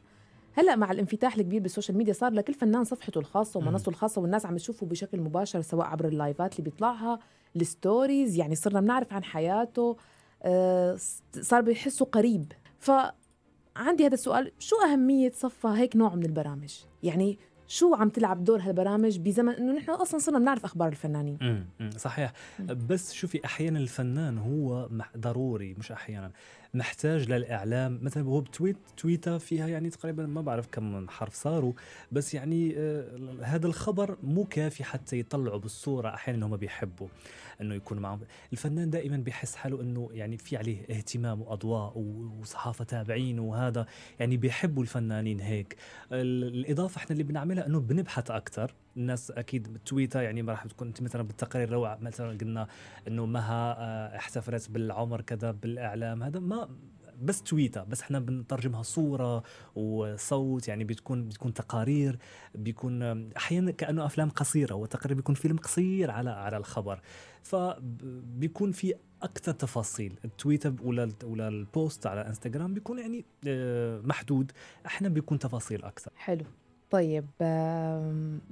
هلأ 0.53 0.77
مع 0.77 0.93
الانفتاح 0.93 1.37
الكبير 1.37 1.63
بال 1.63 1.72
social 1.72 1.99
media 1.99 2.13
صار 2.13 2.33
لكل 2.33 2.55
فنان 2.55 2.85
صفحته 2.85 3.19
الخاصة 3.19 3.59
ومنصته 3.61 3.89
الخاصة 3.89 4.21
والناس 4.21 4.47
عم 4.47 4.57
تشوفه 4.57 4.87
بشكل 4.87 5.21
مباشر 5.21 5.61
سواء 5.61 5.87
عبر 5.87 6.09
ال 6.09 6.16
live 6.16 6.45
ات 6.45 6.53
اللي 6.53 6.71
بيطلعها 6.71 7.19
ال 7.57 7.67
stories 7.67 8.37
يعني 8.37 8.55
صرنا 8.55 8.81
بنعرف 8.81 9.13
عن 9.13 9.25
حياته 9.25 9.97
آه، 10.43 10.97
صار 11.41 11.61
بيحسه 11.61 12.05
قريب. 12.05 12.53
ف 12.79 12.91
عندي 13.77 14.07
هذا 14.07 14.15
السؤال 14.15 14.53
شو 14.59 14.77
أهمية 14.77 15.33
صفى 15.35 15.69
هيك 15.69 15.97
نوع 15.97 16.15
من 16.15 16.25
البرامج؟ 16.25 16.75
يعني 17.03 17.39
شو 17.69 17.95
عم 17.95 18.09
تلعب 18.09 18.45
دور 18.45 18.61
هالبرامج 18.61 19.19
بزمن 19.19 19.53
إنه 19.53 19.73
نحن 19.73 19.91
أصلا 19.91 20.21
صرنا 20.21 20.39
بنعرف 20.39 20.65
أخبار 20.65 20.89
الفنانين. 20.89 21.39
امم 21.43 21.91
صحيح. 21.97 22.33
بس 22.61 23.13
شوفي 23.13 23.45
أحيانا 23.45 23.79
الفنان 23.79 24.39
هو 24.39 24.89
ضروري 25.17 25.75
مش 25.79 25.93
أحيانا. 25.93 26.31
محتاج 26.75 27.31
للإعلام. 27.31 27.99
مثلا 28.03 28.23
هو 28.23 28.41
بتويت 28.41 28.77
تويته 28.97 29.39
فيها 29.39 29.69
يعني 29.69 29.91
تقريبا 29.91 30.27
ما 30.27 30.41
بعرف 30.41 30.69
كم 30.73 31.09
حرف 31.09 31.35
صاروا. 31.35 31.73
بس 32.13 32.35
يعني 32.35 32.75
آه 32.77 33.05
هذا 33.43 33.67
الخبر 33.67 34.17
مو 34.23 34.45
كافي 34.45 34.85
حتى 34.85 35.19
يطلعوا 35.19 35.59
بالصورة 35.59 36.09
أحيانا 36.09 36.47
هم 36.47 36.57
بيحبوا. 36.57 37.09
إنه 37.65 37.75
يكون 37.75 37.99
معهم. 37.99 38.21
الفنان 38.53 38.91
دائما 38.91 39.17
بيحس 39.17 39.57
حاله 39.57 39.81
إنه 39.81 40.09
يعني 40.13 40.37
في 40.37 40.57
عليه 40.57 40.81
اهتمام 40.91 41.43
وأضواء 41.43 41.99
وصحافة 41.99 42.85
تابعين 42.85 43.39
وهذا 43.39 43.87
يعني 44.21 44.37
بيحبوا 44.37 44.83
الفنانين 44.83 45.41
هيك. 45.41 45.77
الإضافة 46.13 46.99
إحنا 46.99 47.11
اللي 47.11 47.23
بنعملها 47.23 47.67
إنه 47.67 47.81
بنبحث 47.81 48.31
أكثر 48.31 48.75
الناس 48.97 49.31
أكيد 49.31 49.79
تويتر 49.87 50.23
يعني 50.23 50.43
ما 50.43 50.53
راح 50.53 50.67
تكون 50.67 50.89
أنت 50.89 51.03
مثلا 51.03 51.23
بالتقارير 51.23 51.71
روعة 51.71 51.99
مثلا 52.01 52.39
قلنا 52.39 52.67
إنه 53.09 53.27
مها 53.27 53.77
آه، 53.79 54.17
احتفلت 54.17 54.71
بالعمر 54.71 55.21
كذا 55.21 55.51
بالإعلام 55.51 56.23
هذا 56.23 56.41
ما 56.41 56.69
بس 57.23 57.43
تويتر 57.43 57.85
بس 57.85 58.01
إحنا 58.01 58.19
بنترجمها 58.19 58.83
صورة 58.83 59.43
وصوت 59.75 60.69
يعني 60.69 60.85
بتكون 60.85 61.29
بتكون 61.29 61.55
تقارير 61.55 62.19
بيكون 62.55 63.03
أحيانا 63.37 63.71
كأنه 63.71 64.07
أفلام 64.07 64.31
قصيرة 64.31 64.75
وتقريبا 64.75 65.15
بيكون 65.17 65.35
فيلم 65.35 65.57
قصير 65.57 66.11
على 66.11 66.31
على 66.31 66.57
الخبر. 66.57 67.01
فبيكون 67.43 68.73
في 68.73 68.95
أكثر 69.23 69.53
تفاصيل 69.53 70.19
التويتر 70.25 70.75
ولا 70.83 71.09
ولا 71.25 71.49
البوست 71.49 72.07
على 72.07 72.27
إنستغرام 72.27 72.75
بيكون 72.75 72.99
يعني 72.99 73.25
آه، 73.49 74.01
محدود. 74.01 74.53
إحنا 74.87 75.09
بيكون 75.09 75.39
تفاصيل 75.39 75.85
أكثر. 75.85 76.13
حلو. 76.17 76.45
طيب 76.91 77.27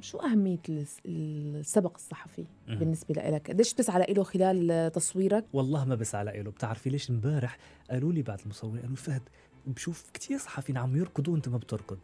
شو 0.00 0.18
أهمية 0.18 0.58
السبق 1.06 1.94
الصحفي 1.94 2.44
بالنسبة 2.68 3.14
لك؟ 3.14 3.50
قديش 3.50 3.74
بتسعى 3.74 3.98
له 3.98 4.06
خلال 4.24 4.92
تصويرك؟ 4.92 5.44
والله 5.52 5.84
ما 5.84 5.94
بسعى 5.94 6.24
له 6.42 6.50
بتعرفي 6.50 6.90
ليش 6.90 7.10
امبارح 7.10 7.58
قالوا 7.90 8.12
لي 8.12 8.22
بعد 8.22 8.40
المصورين 8.44 8.82
قالوا 8.82 8.96
فهد 8.96 9.22
بشوف 9.66 10.04
كثير 10.14 10.38
صحفيين 10.38 10.78
عم 10.78 10.96
يركضوا 10.96 11.32
وانت 11.34 11.48
ما 11.48 11.56
بتركض 11.58 11.98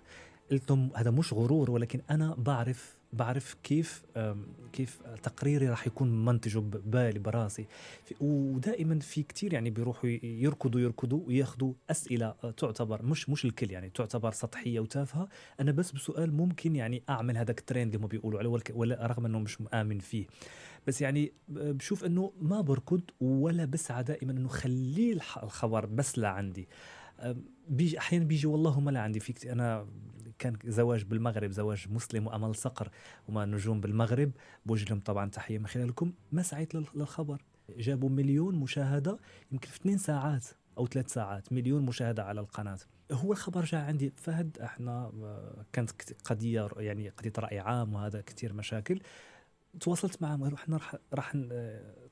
قلت 0.51 0.71
لهم 0.71 0.91
هذا 0.97 1.11
مش 1.11 1.33
غرور 1.33 1.71
ولكن 1.71 2.01
أنا 2.11 2.35
بعرف 2.39 2.99
بعرف 3.13 3.57
كيف 3.63 4.03
كيف 4.73 5.03
تقريري 5.23 5.69
راح 5.69 5.87
يكون 5.87 6.25
منتجه 6.25 6.59
ببالي 6.59 7.19
براسي. 7.19 7.67
ودائما 8.21 8.99
في 8.99 9.23
كتير 9.23 9.53
يعني 9.53 9.71
بيروحوا 9.71 10.11
يركضوا 10.23 10.81
يركضوا 10.81 11.21
وياخذوا 11.27 11.73
أسئلة 11.91 12.35
آه، 12.45 12.51
تعتبر 12.51 13.03
مش 13.03 13.29
مش 13.29 13.45
الكل 13.45 13.71
يعني 13.71 13.91
تعتبر 13.91 14.33
سطحية 14.33 14.81
وتافهة. 14.81 15.29
أنا 15.61 15.73
بس 15.73 15.93
بسؤال 15.93 16.35
ممكن 16.35 16.77
يعني 16.77 17.03
أعمل 17.09 17.37
هذاك 17.37 17.59
الترند 17.59 17.95
اللي 17.95 18.05
هم 18.05 18.09
بيقولوا 18.09 18.39
عليه 18.39 18.63
ولا 18.75 19.07
رغم 19.07 19.27
إنه 19.27 19.39
مش 19.39 19.61
مآمن 19.61 19.99
فيه. 19.99 20.27
بس 20.87 21.03
يعني 21.03 21.33
بشوف 21.49 22.05
إنه 22.05 22.33
ما 22.41 22.61
بركض 22.61 23.01
ولا 23.21 23.65
بسعى 23.65 24.03
دائما 24.03 24.33
إنه 24.33 24.49
خليه 24.49 25.13
الخبر 25.43 25.87
بس 25.87 26.19
لعندي 26.19 26.69
بيجي 27.69 27.99
أحيانا 27.99 28.25
بيجي 28.25 28.47
والله 28.47 28.81
ما 28.81 28.91
لا 28.91 29.01
عندي 29.01 29.21
فيك 29.21 29.47
أنا 29.47 29.87
كان 30.39 30.57
زواج 30.65 31.05
بالمغرب 31.05 31.51
زواج 31.51 31.87
مسلم 31.91 32.27
وأمل 32.27 32.55
صقر 32.55 32.89
وما 33.29 33.45
نجوم 33.45 33.81
بالمغرب. 33.81 34.31
بوجه 34.67 34.91
لهم 34.91 35.01
طبعا 35.01 35.31
تحية 35.31 35.59
من 35.59 35.67
خلالكم. 35.67 36.13
ما 36.33 36.43
سعيت 36.43 36.75
للخبر. 36.75 37.43
جابوا 37.77 38.09
مليون 38.09 38.55
مشاهدة 38.55 39.19
يمكن 39.53 39.69
في 39.69 39.77
اثنين 39.77 39.99
ساعات 39.99 40.47
أو 40.79 40.87
ثلاث 40.87 41.13
ساعات 41.13 41.53
مليون 41.53 41.83
مشاهدة 41.83 42.25
على 42.25 42.41
القناة. 42.41 42.79
هو 43.13 43.33
الخبر 43.33 43.65
جاء 43.65 43.85
عندي. 43.85 44.13
فهد 44.17 44.59
إحنا 44.59 45.13
آه، 45.23 45.65
كانت 45.73 45.91
قضية 46.25 46.69
يعني 46.77 47.09
قضية 47.09 47.33
رأي 47.39 47.59
عام 47.59 47.95
وهذا 47.95 48.21
كثير 48.21 48.53
مشاكل. 48.53 49.01
تواصلت 49.81 50.23
معهم 50.23 50.43
قالوا 50.43 50.59
إحنا 50.59 50.77
راح 50.77 50.97
راح 51.15 51.37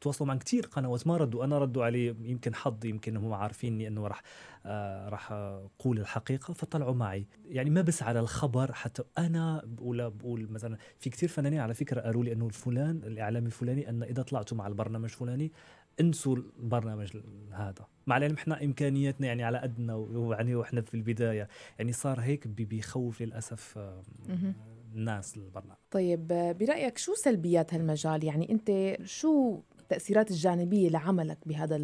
تواصلوا 0.00 0.28
مع 0.28 0.36
كثير 0.36 0.66
قنوات 0.66 1.06
ما 1.06 1.16
ردوا. 1.16 1.44
أنا 1.44 1.58
ردوا 1.58 1.84
علي 1.84 2.06
يمكن 2.06 2.54
حظي 2.54 2.88
يمكن 2.88 3.16
هم 3.16 3.32
عارفيني 3.32 3.88
إنه 3.88 4.06
راح 4.06 4.22
آه 4.66 5.08
راح 5.08 5.32
أقول 5.32 5.98
الحقيقة 5.98 6.54
فطلعوا 6.54 6.94
معي. 6.94 7.26
يعني 7.44 7.70
ما 7.70 7.82
بس 7.82 8.02
على 8.02 8.20
الخبر 8.20 8.72
حتى 8.72 9.02
أنا 9.18 9.62
بقول 9.64 10.10
بقول 10.10 10.48
مثلا 10.50 10.76
في 10.98 11.10
كثير 11.10 11.28
فنانين 11.28 11.60
على 11.60 11.74
فكرة 11.74 12.00
قالوا 12.00 12.24
لي 12.24 12.32
إنه 12.32 12.46
الفلان 12.46 12.96
الإعلامي 12.96 13.46
الفلاني 13.46 13.88
إن 13.88 14.02
إذا 14.02 14.22
طلعتوا 14.22 14.56
مع 14.56 14.66
البرنامج 14.66 15.04
الفلاني 15.10 15.52
انسوا 16.00 16.36
البرنامج 16.36 17.16
هذا. 17.52 17.86
مع 18.06 18.16
العلم 18.16 18.34
إحنا 18.34 18.64
إمكانياتنا 18.64 19.26
يعني 19.26 19.44
على 19.44 19.58
قدنا 19.58 19.94
ويعني 19.94 20.54
وإحنا 20.54 20.80
في 20.80 20.94
البداية. 20.94 21.48
يعني 21.78 21.92
صار 21.92 22.20
هيك 22.20 22.48
بيخوف 22.48 23.22
للأسف 23.22 23.78
آه 23.78 24.02
الناس 24.96 25.38
للبرنامج 25.38 25.76
طيب 25.90 26.26
برأيك 26.58 26.98
شو 26.98 27.14
سلبيات 27.14 27.74
هالمجال؟ 27.74 28.24
يعني 28.24 28.52
أنت 28.52 28.96
شو 29.04 29.60
التأثيرات 29.86 30.30
الجانبية 30.30 30.88
لعملك 30.88 31.38
بهذا 31.46 31.76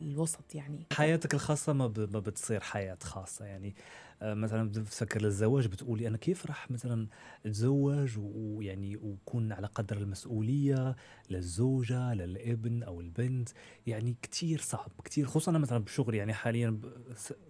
الوسط 0.00 0.54
يعني؟ 0.54 0.86
حياتك 0.92 1.34
الخاصة 1.34 1.72
ما, 1.72 1.92
ما 2.12 2.20
بتصير 2.20 2.60
حياة 2.60 2.98
خاصة 3.02 3.44
يعني. 3.44 3.74
آه، 4.22 4.34
مثلا 4.34 4.68
بتفكر 4.68 5.22
للزواج 5.22 5.66
بتقولي 5.66 6.08
أنا 6.08 6.16
كيف 6.16 6.46
راح 6.46 6.70
مثلا 6.70 7.06
أتزوج 7.46 8.18
ويعني 8.18 8.96
وكون 8.96 9.52
على 9.52 9.66
قدر 9.66 9.96
المسؤولية 9.96 10.96
للزوجة 11.30 12.14
للابن 12.14 12.82
أو 12.82 13.00
البنت؟ 13.00 13.48
يعني 13.86 14.16
كتير 14.22 14.60
صعب 14.60 14.90
كتير 15.04 15.26
خصوصا 15.26 15.50
أنا 15.50 15.58
مثلا 15.58 15.78
بشغلي 15.78 16.16
يعني 16.16 16.34
حاليا 16.34 16.80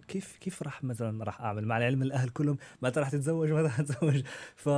كيف 0.07 0.37
كيف 0.37 0.63
راح 0.63 0.83
مثلا 0.83 1.23
راح 1.23 1.41
أعمل 1.41 1.65
مع 1.65 1.77
العلم 1.77 2.01
الأهل 2.01 2.29
كلهم؟ 2.29 2.57
متى 2.81 2.99
راح 2.99 3.09
تتزوج 3.09 3.51
متى 3.51 3.63
راح 3.63 3.81
تتزوج 3.81 4.23
ف 4.55 4.69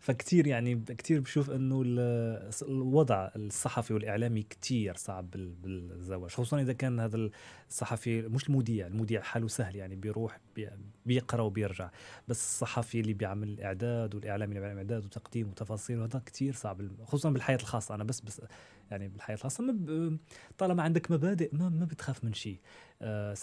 فكتير 0.00 0.46
يعني 0.46 0.74
كتير 0.74 1.20
بشوف 1.20 1.50
إنه 1.50 1.82
الوضع 2.62 3.30
الصحفي 3.36 3.94
والإعلامي 3.94 4.42
كتير 4.42 4.96
صعب 4.96 5.30
بالزواج 5.30 6.30
خصوصا 6.30 6.60
إذا 6.60 6.72
كان 6.72 7.00
هذا 7.00 7.30
الصحفي 7.68 8.22
مش 8.22 8.48
المذيع 8.48 8.86
المذيع 8.86 9.20
حاله 9.20 9.48
سهل 9.48 9.76
يعني 9.76 9.96
بيروح 9.96 10.40
بيقرأ 11.06 11.42
وبيرجع 11.42 11.90
بس 12.28 12.40
الصحفي 12.40 13.00
اللي 13.00 13.12
بيعمل 13.12 13.60
إعداد 13.60 14.14
والإعلامي 14.14 14.50
اللي 14.50 14.60
بيعمل 14.60 14.76
إعداد 14.76 15.04
وتقديم 15.04 15.48
وتفاصيل 15.48 15.98
وهذا 15.98 16.22
كتير 16.26 16.54
صعب 16.54 17.04
خصوصا 17.04 17.30
بالحياة 17.30 17.56
الخاصة 17.56 17.94
أنا 17.94 18.04
بس 18.04 18.20
بس 18.20 18.42
يعني 18.90 19.08
بالحياة 19.08 19.36
الخاصة 19.36 19.64
ما 19.64 20.18
طالما 20.58 20.82
عندك 20.82 21.10
مبادئ 21.10 21.56
ما 21.56 21.68
ما 21.68 21.84
بتخاف 21.84 22.24
من 22.24 22.32
شيء. 22.32 22.58
آه، 23.02 23.34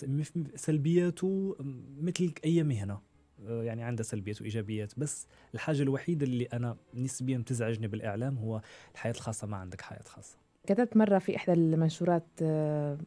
سلبياته 0.55 1.55
مثل 2.01 2.33
أي 2.45 2.63
مهنة. 2.63 3.08
يعني 3.47 3.83
عندها 3.83 4.03
سلبيات 4.03 4.41
وإيجابيات. 4.41 4.99
بس 4.99 5.27
الحاجة 5.53 5.81
الوحيدة 5.81 6.25
اللي 6.25 6.45
أنا 6.45 6.77
نسبيا 6.93 7.37
بتزعجني 7.37 7.87
بالإعلام 7.87 8.37
هو 8.37 8.61
الحياة 8.93 9.11
الخاصة 9.11 9.47
ما 9.47 9.57
عندك 9.57 9.81
حياة 9.81 10.03
خاصة. 10.03 10.37
كتبت 10.67 10.97
مرة 10.97 11.19
في 11.19 11.35
إحدى 11.35 11.53
المنشورات 11.53 12.27
آه، 12.41 12.97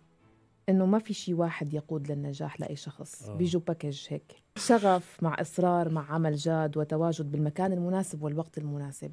إنه 0.69 0.87
ما 0.87 0.99
في 0.99 1.15
شيء 1.15 1.35
واحد 1.35 1.75
يقود 1.75 2.13
للنجاح 2.13 2.61
لأي 2.61 2.77
شخص. 2.77 3.23
أوه. 3.23 3.37
بيجوا 3.37 3.61
باكج 3.61 4.07
هيك. 4.09 4.33
شغف 4.57 5.23
مع 5.23 5.37
إصرار 5.41 5.89
مع 5.89 6.13
عمل 6.13 6.35
جاد 6.35 6.77
وتواجد 6.77 7.31
بالمكان 7.31 7.73
المناسب 7.73 8.23
والوقت 8.23 8.59
المناسب. 8.59 9.13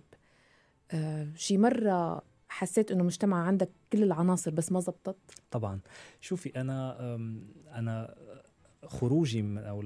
آه 0.91 1.27
شي 1.35 1.57
مرة 1.57 2.21
حسيت 2.49 2.91
إنه 2.91 3.03
مجتمع 3.03 3.47
عندك 3.47 3.69
كل 3.93 4.03
العناصر 4.03 4.51
بس 4.51 4.71
ما 4.71 4.79
زبطت. 4.79 5.17
طبعا. 5.51 5.79
شوفي 6.21 6.61
أنا 6.61 6.97
أنا 7.71 8.15
خروجي 8.85 9.41
من 9.41 9.57
أو 9.57 9.81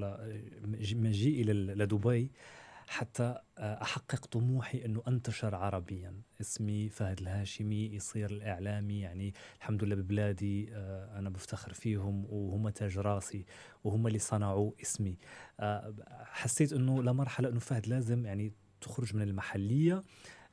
مجيئي 0.96 1.44
لدبي 1.44 2.32
حتى 2.88 3.36
آه، 3.58 3.82
أحقق 3.82 4.26
طموحي 4.26 4.86
أنه 4.86 5.04
أنتشر 5.08 5.56
عربيا. 5.56 6.14
اسمي 6.42 6.90
فهد 6.90 7.20
الهاشمي 7.20 7.86
يصير 7.86 8.30
الإعلامي 8.32 9.00
يعني 9.00 9.34
الحمد 9.58 9.84
لله 9.84 9.96
ببلادي 9.96 10.70
آه، 10.74 11.20
أنا 11.20 11.30
بفتخر 11.30 11.74
فيهم 11.74 12.26
وهم 12.30 12.70
تاج 12.70 12.98
راسي 12.98 13.46
وهم 13.84 14.08
اللي 14.08 14.20
صنعوا 14.20 14.72
اسمي. 14.82 15.18
آه، 15.60 15.94
حسيت 16.24 16.74
أنه 16.74 17.04
لمرحله 17.04 17.50
أنه 17.50 17.60
فهد 17.60 17.88
لازم 17.88 18.26
يعني 18.26 18.52
تخرج 18.82 19.16
من 19.16 19.22
المحلية. 19.22 20.04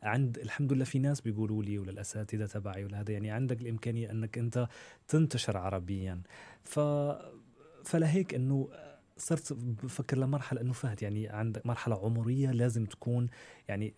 عند 0.03 0.39
الحمد 0.39 0.73
لله 0.73 0.85
في 0.85 0.99
ناس 0.99 1.21
بيقولوا 1.21 1.63
لي 1.63 1.79
ولا 1.79 1.91
الأساتذة 1.91 2.47
تبعي 2.47 2.85
ولا 2.85 3.01
هذا 3.01 3.13
يعني 3.13 3.31
عندك 3.31 3.61
الإمكانية 3.61 4.11
أنك 4.11 4.39
أنت 4.39 4.69
تنتشر 5.09 5.57
عربيا. 5.57 6.23
ف 6.65 6.81
فلهيك 7.85 8.35
إنه 8.35 8.69
صرت 9.21 9.53
بفكر 9.53 10.19
لمرحلة 10.19 10.61
أنه 10.61 10.73
فهد 10.73 11.03
يعني 11.03 11.29
عندك 11.29 11.67
مرحلة 11.67 12.05
عمرية 12.05 12.51
لازم 12.51 12.87
تكون 12.87 13.29
يعني 13.69 13.95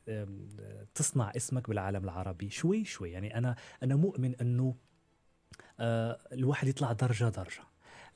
تصنع 0.95 1.33
اسمك 1.37 1.68
بالعالم 1.68 2.05
العربي. 2.05 2.51
شوي 2.51 2.85
شوي. 2.85 3.11
يعني 3.11 3.38
أنا 3.38 3.57
أنا 3.83 3.97
مؤمن 3.97 4.35
أنه 4.35 4.75
آه، 5.81 6.18
الواحد 6.33 6.68
يطلع 6.68 6.92
درجة 6.92 7.29
درجة. 7.29 7.62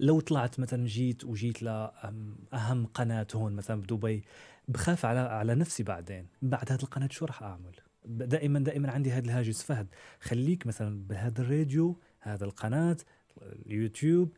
لو 0.01 0.21
طلعت 0.21 0.61
مثلا 0.61 0.87
جيت 0.87 1.25
وجيت 1.25 1.63
لأهم 1.63 2.87
قناة 2.95 3.27
هون 3.35 3.53
مثلا 3.53 3.81
بدبي 3.81 4.25
بخاف 4.69 5.05
على 5.05 5.19
على 5.19 5.55
نفسي 5.55 5.83
بعدين. 5.83 6.27
بعد 6.43 6.73
هذه 6.73 6.83
القناة 6.83 7.09
شو 7.11 7.25
راح 7.25 7.43
أعمل؟ 7.43 7.75
دائما 8.05 8.59
دائما 8.59 8.91
عندي 8.91 9.13
هذا 9.13 9.25
الهاجس. 9.25 9.63
فهد 9.63 9.87
خليك 10.21 10.67
مثلا 10.67 11.07
بهذا 11.07 11.43
الراديو 11.43 12.01
هذا 12.21 12.45
القناة 12.45 12.97
اليوتيوب 13.43 14.33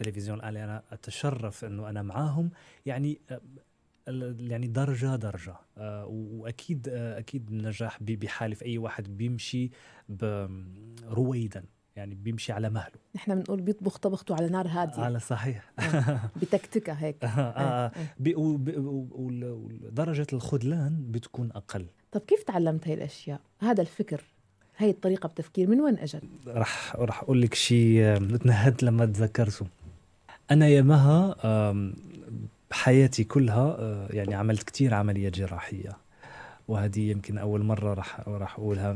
التلفزيون 0.00 0.38
الآن 0.38 0.56
أنا 0.56 0.82
أتشرف 0.92 1.64
أنه 1.64 1.88
أنا 1.88 2.02
معاهم. 2.02 2.50
يعني 2.86 3.20
يعني 4.38 4.66
درجة 4.66 5.16
درجة. 5.16 5.54
آه، 5.78 6.06
وأكيد 6.06 6.88
آه، 6.88 7.18
أكيد 7.18 7.50
النجاح 7.50 8.02
بحالف 8.02 8.62
أي 8.62 8.78
واحد 8.78 9.16
بيمشي 9.16 9.70
رويدا. 11.04 11.64
يعني 11.96 12.14
بيمشي 12.14 12.52
على 12.52 12.70
مهله. 12.70 12.94
نحن 13.14 13.34
بنقول 13.34 13.60
بيطبخ 13.60 13.98
طبخته 13.98 14.34
على 14.34 14.48
نار 14.48 14.68
هادية. 14.68 15.02
على 15.02 15.18
صحيح. 15.18 15.72
آه، 15.78 16.20
بتكتكة 16.42 16.92
هيك. 16.92 17.16
آه 17.24 17.92
ودرجه 18.36 20.26
الخذلان 20.32 21.04
بتكون 21.10 21.52
أقل. 21.52 21.86
طب 22.12 22.20
كيف 22.20 22.42
تعلمت 22.42 22.88
هاي 22.88 22.94
الأشياء؟ 22.94 23.40
هذا 23.58 23.80
الفكر 23.80 24.24
هاي 24.78 24.90
الطريقة 24.90 25.26
بتفكير 25.26 25.68
من 25.68 25.80
وين 25.80 25.98
أجت؟ 25.98 26.22
رح 26.46 26.96
رح 26.96 27.22
أقول 27.22 27.42
لك 27.42 27.54
شيء 27.54 28.16
تنهدت 28.36 28.82
لما 28.82 29.06
تذكرته. 29.06 29.66
أنا 30.50 30.68
يا 30.68 30.82
مها 30.82 31.36
بحياتي 32.70 33.24
كلها 33.24 33.76
آه، 33.78 34.08
يعني 34.10 34.34
عملت 34.34 34.62
كثير 34.62 34.94
عمليات 34.94 35.32
جراحية 35.34 35.96
وهذه 36.68 37.00
يمكن 37.10 37.38
أول 37.38 37.62
مرة 37.64 37.94
راح 37.94 38.20
راح 38.28 38.58
أقولها 38.58 38.92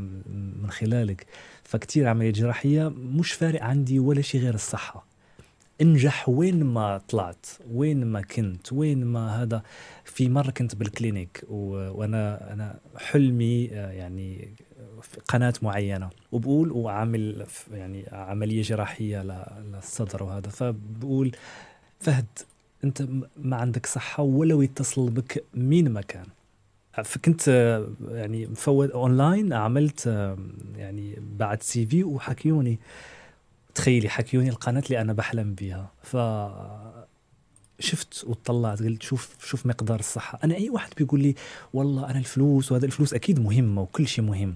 من 0.63 0.71
خلالك. 0.71 1.27
فكتير 1.65 2.09
عمليات 2.09 2.35
جراحية 2.35 2.89
مش 2.89 3.33
فارق 3.33 3.63
عندي 3.63 3.99
ولا 3.99 4.23
شيء 4.23 4.41
غير 4.41 4.55
الصحة. 4.55 5.10
انجح 5.81 6.29
وين 6.29 6.65
ما 6.65 6.99
طلعت 7.09 7.47
وين 7.73 8.05
ما 8.05 8.21
كنت 8.21 8.73
وين 8.73 9.05
ما 9.05 9.43
هذا. 9.43 9.63
في 10.05 10.29
مرة 10.29 10.51
كنت 10.51 10.75
بال 10.75 10.92
clinic 10.92 11.45
وأنا 11.49 12.53
أنا 12.53 12.79
حلمي 12.97 13.71
آه، 13.73 13.91
يعني 13.91 14.55
في 15.03 15.21
قناة 15.29 15.55
معينة. 15.63 16.11
وبقول 16.33 16.73
وعامل 16.73 17.47
يعني 17.73 18.05
عملية 18.13 18.63
جراحية 18.63 19.23
للصدر 19.23 20.23
وهذا. 20.23 20.51
فبقول 20.51 21.33
فهد 22.01 22.27
أنت 22.85 23.03
ما 23.37 23.57
عندك 23.57 23.87
صحة 23.87 24.23
ولو 24.23 24.63
يتصل 24.63 25.11
بك 25.11 25.45
مين 25.55 25.89
ما 25.89 26.01
كان. 26.01 26.27
فكنت 27.05 27.49
يعني 28.09 28.47
مفوت 28.47 28.91
اونلاين 28.91 29.53
عملت 29.53 30.07
يعني 30.77 31.19
بعد 31.39 31.63
CV 31.63 32.05
وحكيوني. 32.05 32.79
تخيلي 33.75 34.09
حكيوني 34.09 34.49
القناة 34.49 34.83
اللي 34.87 35.01
أنا 35.01 35.13
بحلم 35.13 35.55
بها 35.55 35.91
ف 36.03 36.17
شفت 37.81 38.25
وطلعت 38.27 38.83
قلت 38.83 39.03
شوف 39.03 39.37
شوف 39.45 39.67
مقدار 39.67 39.99
الصحة. 40.01 40.39
أنا 40.45 40.55
أي 40.55 40.71
واحد 40.71 40.91
بيقول 40.97 41.21
لي 41.21 41.35
والله 41.75 42.11
أنا 42.11 42.19
الفلوس 42.19 42.73
وهذا 42.73 42.87
الفلوس 42.87 43.15
أكيد 43.15 43.41
مهمة 43.41 43.83
وكل 43.83 44.07
شيء 44.09 44.25
مهم. 44.25 44.55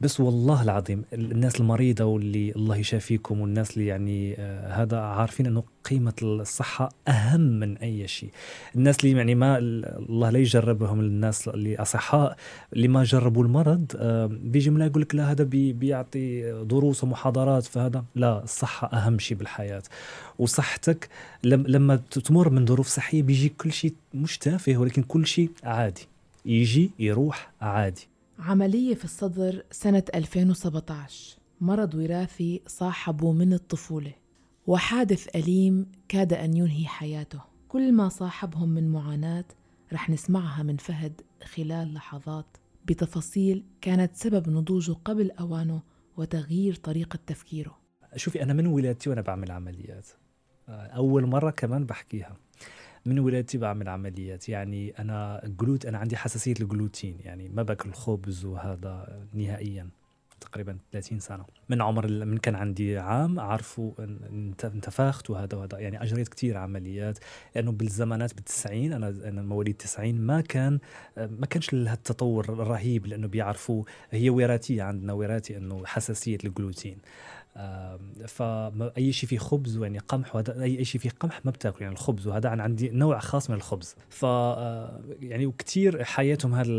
بس 0.00 0.20
والله 0.20 0.62
العظيم 0.62 1.04
الناس 1.12 1.60
المريضة 1.60 2.04
واللي 2.04 2.52
الله 2.56 2.76
يشافيكم 2.76 3.40
والناس 3.40 3.76
اللي 3.76 3.86
يعني 3.86 4.34
آه 4.38 4.72
هذا 4.82 4.98
عارفين 4.98 5.46
إنه 5.46 5.62
قيمة 5.84 6.12
الصحة 6.22 6.88
أهم 7.08 7.40
من 7.40 7.76
أي 7.76 8.08
شيء. 8.08 8.30
الناس 8.76 9.04
اللي 9.04 9.16
يعني 9.16 9.34
ما 9.34 9.58
الله 9.58 10.30
لا 10.30 10.38
يجربهم 10.38 11.00
الناس 11.00 11.48
اللي 11.48 11.76
أصحاء 11.76 12.36
اللي 12.72 12.88
ما 12.88 13.04
جربوا 13.04 13.44
المرض 13.44 13.92
آه 13.96 14.26
بيجي 14.26 14.70
من 14.70 14.80
يقول 14.80 15.02
لك 15.02 15.14
لا 15.14 15.30
هذا 15.30 15.44
بي 15.44 15.72
بيعطي 15.72 16.52
دروس 16.64 17.04
ومحاضرات 17.04 17.64
فهذا 17.64 18.04
لا 18.14 18.42
الصحة 18.44 18.88
أهم 18.92 19.18
شيء 19.18 19.36
بالحياة. 19.36 19.82
وصحتك 20.38 21.08
لما 21.44 21.96
تمر 21.96 22.50
من 22.50 22.66
ظروف 22.66 22.86
صحية 22.88 23.22
بيجي 23.22 23.48
كل 23.48 23.72
شيء 23.72 23.94
مش 24.14 24.38
تافه 24.38 24.76
ولكن 24.76 25.02
كل 25.02 25.26
شيء 25.26 25.50
عادي. 25.64 26.06
يجي 26.46 26.90
يروح 26.98 27.50
عادي. 27.60 28.08
عملية 28.38 28.94
في 28.94 29.04
الصدر 29.04 29.62
سنة 29.70 30.02
2017 30.14 31.38
مرض 31.60 31.94
وراثي 31.94 32.62
صاحبه 32.66 33.32
من 33.32 33.52
الطفولة. 33.52 34.12
وحادث 34.66 35.36
أليم 35.36 35.86
كاد 36.08 36.32
أن 36.32 36.56
ينهي 36.56 36.86
حياته. 36.86 37.40
كل 37.68 37.92
ما 37.92 38.08
صاحبهم 38.08 38.68
من 38.68 38.92
معاناة 38.92 39.44
رح 39.92 40.10
نسمعها 40.10 40.62
من 40.62 40.76
فهد 40.76 41.20
خلال 41.54 41.94
لحظات. 41.94 42.56
بتفاصيل 42.84 43.64
كانت 43.80 44.16
سبب 44.16 44.48
نضوجه 44.48 44.92
قبل 44.92 45.30
أوانه 45.30 45.82
وتغيير 46.16 46.74
طريقة 46.74 47.18
تفكيره. 47.26 47.78
شوفي 48.16 48.42
أنا 48.42 48.52
من 48.52 48.66
ولادتي 48.66 49.10
وأنا 49.10 49.20
بعمل 49.20 49.50
عمليات. 49.50 50.08
أول 50.68 51.26
مرة 51.26 51.50
كمان 51.50 51.86
بحكيها. 51.86 52.36
من 53.06 53.18
ولادتي 53.18 53.58
بعمل 53.58 53.88
عمليات 53.88 54.48
يعني 54.48 54.90
أنا 54.98 55.40
جلوت 55.44 55.86
أنا 55.86 55.98
عندي 55.98 56.16
حساسية 56.16 56.54
الجلوتين 56.60 57.16
يعني 57.20 57.48
ما 57.48 57.62
باكل 57.62 57.92
خبز 57.92 58.44
وهذا 58.44 59.26
نهائيا 59.32 59.88
تقريبا 60.40 60.78
30 60.92 61.18
سنة. 61.18 61.44
من 61.68 61.82
عمر 61.82 62.24
من 62.24 62.38
كان 62.38 62.54
عندي 62.54 62.98
عام 62.98 63.40
عرفوا 63.40 63.92
انتفخت 64.64 65.30
وهذا 65.30 65.56
وهذا. 65.56 65.78
يعني 65.78 66.02
أجريت 66.02 66.28
كثير 66.28 66.56
عمليات 66.56 67.18
لأنه 67.54 67.72
بالزمانات 67.72 68.34
بالتسعين 68.34 68.92
أنا 68.92 69.08
أنا 69.08 69.42
مواليد 69.42 69.74
90 69.74 70.14
ما 70.14 70.40
كان 70.40 70.78
ما 71.16 71.46
كانش 71.46 71.74
التطور 71.74 72.44
الرهيب 72.48 73.06
لأنه 73.06 73.26
بيعرفوا 73.26 73.84
هي 74.10 74.30
وراثية 74.30 74.82
عندنا 74.82 75.12
وراثي 75.12 75.56
إنه 75.56 75.86
حساسية 75.86 76.38
الجلوتين. 76.44 76.98
فاي 78.26 79.12
شيء 79.12 79.28
فيه 79.28 79.38
خبز 79.38 79.76
يعني 79.76 79.98
قمح 79.98 80.34
وهذا 80.34 80.62
اي 80.62 80.84
شيء 80.84 81.00
فيه 81.00 81.10
قمح 81.10 81.40
ما 81.44 81.50
بتاكل 81.50 81.82
يعني 81.82 81.94
الخبز 81.94 82.26
وهذا 82.26 82.52
أنا 82.52 82.62
عندي 82.62 82.90
نوع 82.90 83.18
خاص 83.18 83.50
من 83.50 83.56
الخبز. 83.56 83.96
ف 84.08 84.24
آه، 84.24 85.00
يعني 85.20 85.46
وكثير 85.46 86.04
حياتهم 86.04 86.54
هذا 86.54 86.72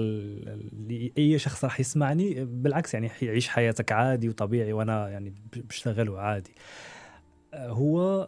أي 1.17 1.39
شخص 1.39 1.63
راح 1.63 1.79
يسمعني 1.79 2.45
بالعكس 2.45 2.93
يعني 2.93 3.11
يعيش 3.21 3.47
حياتك 3.47 3.91
عادي 3.91 4.29
وطبيعي 4.29 4.73
وأنا 4.73 5.09
يعني 5.09 5.33
بشتغل 5.55 6.15
عادي 6.15 6.51
هو 7.53 8.27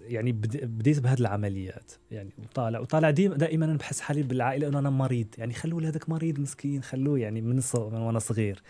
يعني 0.00 0.32
بديت 0.32 1.00
بهذه 1.00 1.20
العمليات 1.20 1.92
يعني 2.10 2.30
وطالع 2.38 2.80
وطالع 2.80 3.10
دائما 3.10 3.76
بحس 3.76 4.00
حالي 4.00 4.22
بالعائلة 4.22 4.68
إنه 4.68 4.78
أنا 4.78 4.90
مريض 4.90 5.26
يعني 5.38 5.54
خلوه 5.54 5.88
هذاك 5.88 6.08
مريض 6.08 6.40
مسكين 6.40 6.82
خلوه 6.82 7.18
يعني 7.18 7.40
من 7.40 7.62
من 7.74 7.94
وأنا 8.00 8.18
صغير. 8.18 8.62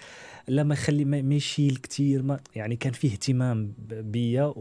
لما 0.49 0.75
يخلي 0.75 1.05
ما 1.05 1.35
يشيل 1.35 1.77
كثير 1.77 2.23
ما 2.23 2.41
يعني 2.57 2.77
كان 2.77 2.93
فيه 2.93 3.13
اهتمام 3.13 3.73
بيا 3.91 4.55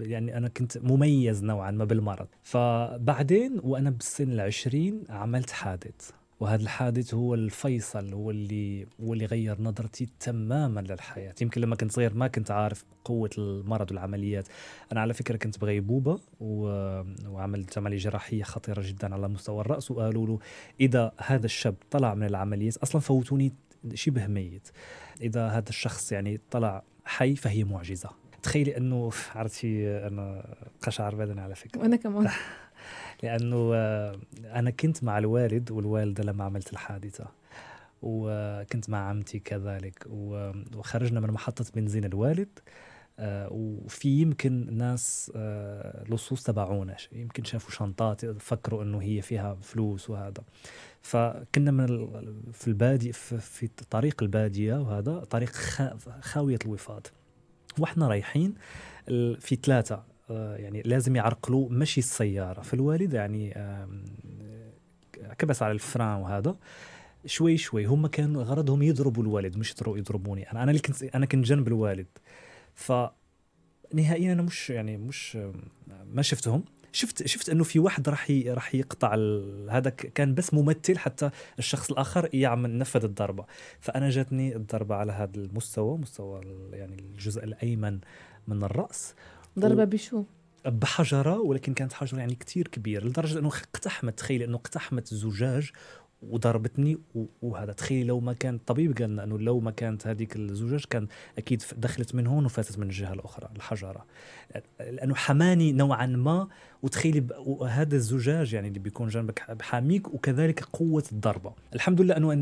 يعني 0.00 0.36
أنا 0.36 0.48
كنت 0.48 0.78
مميز 0.78 1.44
نوعا 1.44 1.70
ما 1.70 1.84
بالمرض. 1.84 2.26
فبعدين 2.42 3.60
وأنا 3.62 3.90
بالسن 3.90 4.32
العشرين 4.32 5.04
عملت 5.08 5.50
حادث. 5.50 6.10
وهذا 6.40 6.62
الحادث 6.62 7.14
هو 7.14 7.34
الفيصل 7.34 8.12
هو 8.12 8.30
اللي 8.30 8.86
هو 9.00 9.12
اللي 9.12 9.26
غير 9.26 9.62
نظرتي 9.62 10.08
تماما 10.20 10.80
للحياة. 10.80 11.34
يمكن 11.42 11.60
لما 11.60 11.76
كنت 11.76 11.92
صغير 11.92 12.14
ما 12.14 12.28
كنت 12.28 12.50
عارف 12.50 12.84
قوة 13.04 13.30
المرض 13.38 13.90
والعمليات. 13.90 14.48
أنا 14.92 15.00
على 15.00 15.14
فكرة 15.14 15.36
كنت 15.36 15.58
بغيبوبه 15.58 16.20
و... 16.40 16.64
وعملت 17.28 17.78
عملية 17.78 17.98
جراحية 17.98 18.42
خطيرة 18.42 18.82
جدا 18.86 19.14
على 19.14 19.28
مستوى 19.28 19.60
الرأس 19.60 19.90
وقالوا 19.90 20.26
له 20.26 20.38
إذا 20.80 21.12
هذا 21.18 21.46
الشاب 21.46 21.74
طلع 21.90 22.14
من 22.14 22.26
العمليات 22.26 22.76
أصلا 22.76 23.00
فوتوني 23.00 23.52
شبه 23.94 24.26
ميت. 24.26 24.68
إذا 25.20 25.48
هذا 25.48 25.68
الشخص 25.68 26.12
يعني 26.12 26.40
طلع 26.50 26.82
حي 27.04 27.36
فهي 27.36 27.64
معجزة. 27.64 28.10
تخيلي 28.42 28.76
إنه 28.76 29.10
عرفتي 29.34 29.88
أنا 30.06 30.54
قشعر 30.82 31.14
بدني 31.14 31.40
على 31.40 31.54
فكرة. 31.54 31.80
وأنا 31.80 31.96
كمان. 31.96 32.30
لأنه 33.22 33.70
آه، 33.74 34.18
أنا 34.44 34.70
كنت 34.70 35.04
مع 35.04 35.18
الوالد 35.18 35.70
والوالدة 35.70 36.24
لما 36.24 36.44
عملت 36.44 36.72
الحادثة 36.72 37.26
وكنت 38.02 38.90
مع 38.90 39.08
عمتي 39.08 39.38
كذلك 39.38 40.06
وخرجنا 40.10 41.20
من 41.20 41.30
محطة 41.30 41.64
بنزين 41.74 42.04
الوالد 42.04 42.58
آه، 43.20 43.48
وفي 43.52 44.08
يمكن 44.08 44.76
ناس 44.76 45.32
آه، 45.36 46.04
لصوص 46.08 46.42
تبعونا 46.42 46.96
يمكن 47.12 47.44
شافوا 47.44 47.70
شنطات 47.70 48.24
فكروا 48.26 48.82
إنه 48.82 49.02
هي 49.02 49.22
فيها 49.22 49.54
فلوس 49.54 50.10
وهذا. 50.10 50.42
فكنا 51.02 51.70
من 51.70 51.86
في 52.52 52.68
البادية 52.68 53.12
في 53.12 53.68
طريق 53.90 54.22
البادية 54.22 54.74
وهذا 54.74 55.18
طريق 55.18 55.50
خاوية 56.20 56.58
الوفاض 56.64 57.06
وإحنا 57.78 58.08
رايحين 58.08 58.54
في 59.40 59.58
ثلاثة 59.62 59.94
آه، 59.94 60.04
يعني 60.30 60.82
لازم 60.82 61.16
يعرقلوا 61.16 61.68
مشي 61.70 62.00
السيارة. 62.00 62.62
فالوالد 62.62 63.12
يعني 63.12 63.54
كبس 65.38 65.62
على 65.62 65.72
الفران 65.72 66.16
وهذا. 66.16 66.56
شوي 67.26 67.56
شوي 67.56 67.84
هم 67.84 68.06
كانوا 68.06 68.42
غرضهم 68.42 68.82
يضربوا 68.82 69.22
الوالد 69.22 69.56
مش 69.56 69.74
يضربوني. 69.86 70.52
أنا 70.52 70.62
أنا 70.62 70.70
اللي 70.70 70.82
كنت 70.82 71.02
أنا 71.02 71.26
كنت 71.26 71.44
جنب 71.44 71.68
الوالد. 71.68 72.06
ف 72.74 72.92
نهائيا 73.94 74.32
أنا 74.32 74.42
مش 74.42 74.70
يعني 74.70 74.96
مش 74.96 75.38
ما 76.12 76.22
شفتهم. 76.22 76.64
شفت 76.92 77.26
شفت 77.26 77.48
إنه 77.48 77.64
في 77.64 77.78
واحد 77.78 78.08
راح 78.08 78.30
راح 78.46 78.74
يقطع 78.74 79.14
هذا 79.70 79.90
كان 79.90 80.34
بس 80.34 80.54
ممثل 80.54 80.98
حتى 80.98 81.30
الشخص 81.58 81.90
الآخر 81.90 82.28
يعمل 82.32 82.78
نفذ 82.78 83.04
الضربة. 83.04 83.44
فأنا 83.80 84.10
جاتني 84.10 84.56
الضربة 84.56 84.94
على 84.94 85.12
هذا 85.12 85.36
المستوى 85.36 85.98
مستوى 85.98 86.40
يعني 86.72 86.94
الجزء 86.94 87.44
الأيمن 87.44 87.98
من 88.48 88.64
الرأس. 88.64 89.14
ضربة 89.58 89.82
و... 89.82 89.86
بشو؟ 89.86 90.24
بحجرة 90.64 91.40
ولكن 91.40 91.74
كانت 91.74 91.92
حجرة 91.92 92.18
يعني 92.18 92.34
كتير 92.34 92.68
كبير 92.68 93.06
لدرجة 93.06 93.38
أنه 93.38 93.48
اقتحمت 93.48 94.18
تخيل 94.18 94.42
أنه 94.42 94.56
اقتحمت 94.56 95.14
زجاج 95.14 95.70
وضربتني 96.22 96.98
وهذا. 97.42 97.72
تخيل 97.72 98.06
لو 98.06 98.20
ما 98.20 98.32
كان 98.32 98.54
الطبيب 98.54 98.98
قال 98.98 99.20
إنه 99.20 99.38
لو 99.38 99.60
ما 99.60 99.70
كانت 99.70 100.06
هذيك 100.06 100.36
الزجاج 100.36 100.84
كان 100.90 101.06
أكيد 101.38 101.62
دخلت 101.76 102.14
من 102.14 102.26
هون 102.26 102.44
وفاتت 102.44 102.78
من 102.78 102.86
الجهة 102.86 103.12
الأخرى 103.12 103.48
الحجره 103.56 104.06
لأنه 104.80 105.14
حماني 105.14 105.72
نوعا 105.72 106.06
ما. 106.06 106.48
وتخيلي 106.82 107.26
هذا 107.68 107.96
الزجاج 107.96 108.52
يعني 108.52 108.68
اللي 108.68 108.78
بيكون 108.78 109.08
جنبك 109.08 109.62
حاميك 109.62 110.14
وكذلك 110.14 110.64
قوة 110.64 111.04
الضربة. 111.12 111.54
الحمد 111.74 112.00
لله 112.00 112.16
إنه 112.16 112.34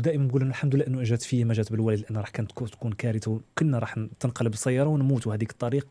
دائما 0.00 0.28
بقول 0.28 0.42
الحمد 0.42 0.74
لله 0.74 0.86
إنه 0.86 1.00
إجت 1.00 1.22
في 1.22 1.44
ما 1.44 1.54
جات 1.54 1.72
بالوالد 1.72 2.00
لأنه 2.00 2.20
راح 2.20 2.28
كانت 2.28 2.52
تكون 2.52 2.92
كارثة. 2.92 3.30
وكنا 3.30 3.78
راح 3.78 4.06
تنقلب 4.20 4.52
السيارة 4.52 4.88
ونموت. 4.88 5.26
وهذيك 5.26 5.50
الطريق 5.50 5.86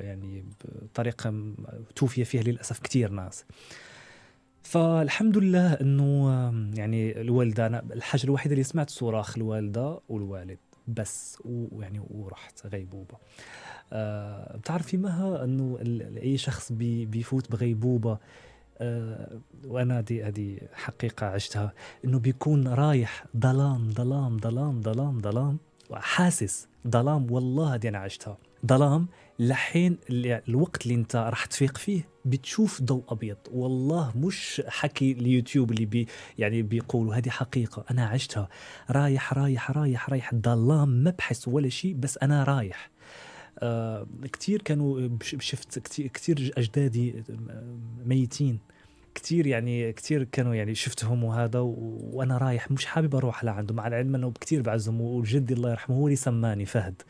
يعني 0.00 0.44
بطريقه 0.82 1.54
توفي 1.96 2.24
فيها 2.24 2.42
للأسف 2.42 2.78
كثير 2.78 3.10
ناس. 3.10 3.44
فالحمد 4.64 5.38
لله 5.38 5.72
إنه 5.72 6.28
يعني 6.74 7.20
الوالدة 7.20 7.66
أنا 7.66 7.82
الحاجة 7.92 8.24
الوحيدة 8.24 8.52
اللي 8.52 8.64
سمعت 8.64 8.90
صراخ 8.90 9.36
الوالدة 9.36 10.00
والوالد 10.08 10.58
بس 10.88 11.38
ويعني 11.44 12.00
ورحت 12.10 12.66
غيبوبة. 12.66 13.14
أه 13.92 14.56
بتعرفي 14.56 14.96
مها 14.96 15.44
إنه 15.44 15.78
أي 16.22 16.36
شخص 16.36 16.72
بي 16.72 17.06
بيفوت 17.06 17.50
بغيبوبة 17.52 18.18
أه 18.78 19.38
وأنا 19.66 20.00
دي 20.00 20.24
هذه 20.24 20.58
حقيقة 20.72 21.26
عشتها 21.26 21.72
إنه 22.04 22.18
بيكون 22.18 22.68
رايح 22.68 23.24
ظلام 23.36 23.90
ظلام 23.90 24.38
ظلام 24.38 24.82
ظلام 24.82 25.20
ظلام 25.20 25.58
وحاسس 25.90 26.68
ظلام 26.88 27.32
والله 27.32 27.74
هذه 27.74 27.88
أنا 27.88 27.98
عشتها 27.98 28.36
ظلام 28.66 29.06
لحين 29.38 29.98
الوقت 30.10 30.82
اللي 30.82 30.94
انت 30.94 31.16
راح 31.16 31.44
تفيق 31.44 31.78
فيه 31.78 32.08
بتشوف 32.24 32.82
ضوء 32.82 33.04
أبيض. 33.08 33.36
والله 33.50 34.12
مش 34.16 34.62
حكي 34.66 35.12
اليوتيوب 35.12 35.70
اللي 35.70 35.86
بي 35.86 36.08
يعني 36.38 36.62
بيقولوا 36.62 37.14
هذه 37.14 37.28
حقيقة. 37.28 37.84
أنا 37.90 38.06
عشتها. 38.06 38.48
رايح 38.90 39.32
رايح 39.32 39.70
رايح 39.70 40.10
رايح. 40.10 40.34
ظلام 40.34 40.88
ما 40.88 41.10
بحس 41.10 41.48
ولا 41.48 41.68
شيء 41.68 41.94
بس 41.94 42.18
أنا 42.18 42.44
رايح. 42.44 42.90
آه 43.58 44.06
كثير 44.32 44.62
كانوا 44.62 45.08
شفت 45.20 45.78
كثير 45.98 46.52
أجدادي 46.58 47.24
ميتين. 48.04 48.58
كثير 49.14 49.46
يعني 49.46 49.92
كثير 49.92 50.24
كانوا 50.24 50.54
يعني 50.54 50.74
شفتهم 50.74 51.24
وهذا 51.24 51.58
وأنا 51.60 52.38
رايح. 52.38 52.70
مش 52.70 52.86
حابب 52.86 53.14
أروح 53.16 53.44
لعنده 53.44 53.74
مع 53.74 53.86
العلم 53.86 54.14
إنه 54.14 54.32
كثير 54.40 54.62
بعزهم 54.62 55.00
وجدي 55.00 55.54
الله 55.54 55.70
يرحمه 55.70 55.96
هو 55.96 56.06
اللي 56.06 56.16
سماني 56.16 56.66
فهد. 56.66 57.02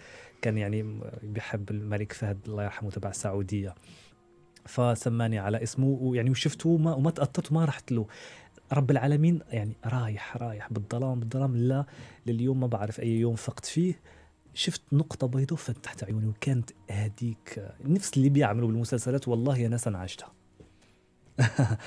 كان 0.45 0.59
يعني 0.59 1.01
بيحب 1.23 1.71
الملك 1.71 2.13
فهد 2.13 2.39
الله 2.47 2.65
يرحمه 2.65 2.91
تبع 2.91 3.11
السعودية. 3.11 3.75
فسماني 4.67 5.39
على 5.39 5.63
اسمه 5.63 5.87
ويعني 5.87 6.31
وشفته 6.31 6.69
وما, 6.69 6.95
وما 6.95 7.11
تأطرت 7.11 7.53
وما 7.53 7.65
رحت 7.65 7.93
له. 7.93 8.07
رب 8.73 8.91
العالمين 8.91 9.41
يعني 9.51 9.77
رايح 9.87 10.37
رايح 10.37 10.73
بالظلام 10.73 11.21
بالظلام. 11.21 11.57
لا 11.57 11.85
لليوم 12.27 12.61
ما 12.61 12.67
بعرف 12.67 13.01
أي 13.01 13.21
يوم 13.21 13.35
فقت 13.35 13.65
فيه. 13.65 14.01
شفت 14.55 14.83
نقطة 14.93 15.27
بيضاء 15.27 15.59
فتحت 15.59 16.05
عيوني 16.05 16.27
وكانت 16.27 16.71
هذيك 16.91 17.73
نفس 17.85 18.17
اللي 18.17 18.29
بيعملوا 18.29 18.69
بالمسلسلات 18.69 19.29
والله 19.29 19.59
يا 19.59 19.69
ناس 19.69 19.89
أنا 19.89 19.99
عشتها. 19.99 20.33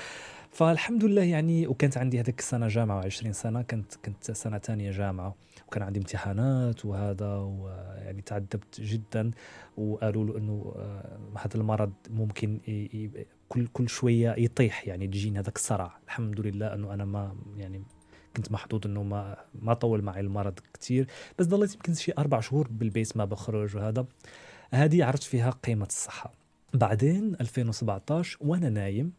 فالحمد 0.50 1.04
لله 1.04 1.22
يعني 1.22 1.66
وكانت 1.66 1.98
عندي 1.98 2.20
هذيك 2.20 2.38
السنة 2.38 2.68
جامعة 2.68 3.04
20 3.04 3.32
سنة 3.32 3.62
كنت 3.62 3.94
كنت 3.94 4.30
سنة 4.30 4.58
ثانية 4.58 4.90
جامعة 4.90 5.34
وكان 5.68 5.82
عندي 5.82 5.98
امتحانات 5.98 6.84
وهذا 6.84 7.36
ويعني 7.36 8.22
تعذبت 8.22 8.80
جدا 8.80 9.30
وقالوا 9.76 10.24
له 10.24 10.38
إنه 10.38 10.72
آه، 10.76 11.18
هذا 11.38 11.56
المرض 11.56 11.92
ممكن 12.10 12.60
كل 13.48 13.66
كل 13.66 13.88
شوية 13.88 14.34
يطيح 14.38 14.88
يعني 14.88 15.06
تجيني 15.06 15.38
هذاك 15.38 15.56
الصرع. 15.56 15.98
الحمد 16.04 16.40
لله 16.40 16.74
إنه 16.74 16.94
أنا 16.94 17.04
ما 17.04 17.36
يعني 17.56 17.82
كنت 18.36 18.52
محظوظ 18.52 18.86
إنه 18.86 19.02
ما 19.02 19.36
ما 19.54 19.74
طول 19.74 20.02
معي 20.02 20.20
المرض 20.20 20.58
كثير 20.74 21.06
بس 21.38 21.46
ضليت 21.46 21.74
يمكن 21.74 21.94
شي 21.94 22.12
أربع 22.18 22.40
شهور 22.40 22.68
بالبيت 22.70 23.16
ما 23.16 23.24
بخرج 23.24 23.76
وهذا. 23.76 24.06
هذه 24.72 25.04
عرفت 25.04 25.22
فيها 25.22 25.50
قيمة 25.50 25.86
الصحة. 25.86 26.32
بعدين 26.74 27.36
2017 27.40 28.38
وأنا 28.40 28.68
نايم 28.68 29.12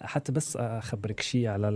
حتى 0.00 0.32
بس 0.32 0.56
أخبرك 0.56 1.20
شيء 1.20 1.46
على 1.46 1.68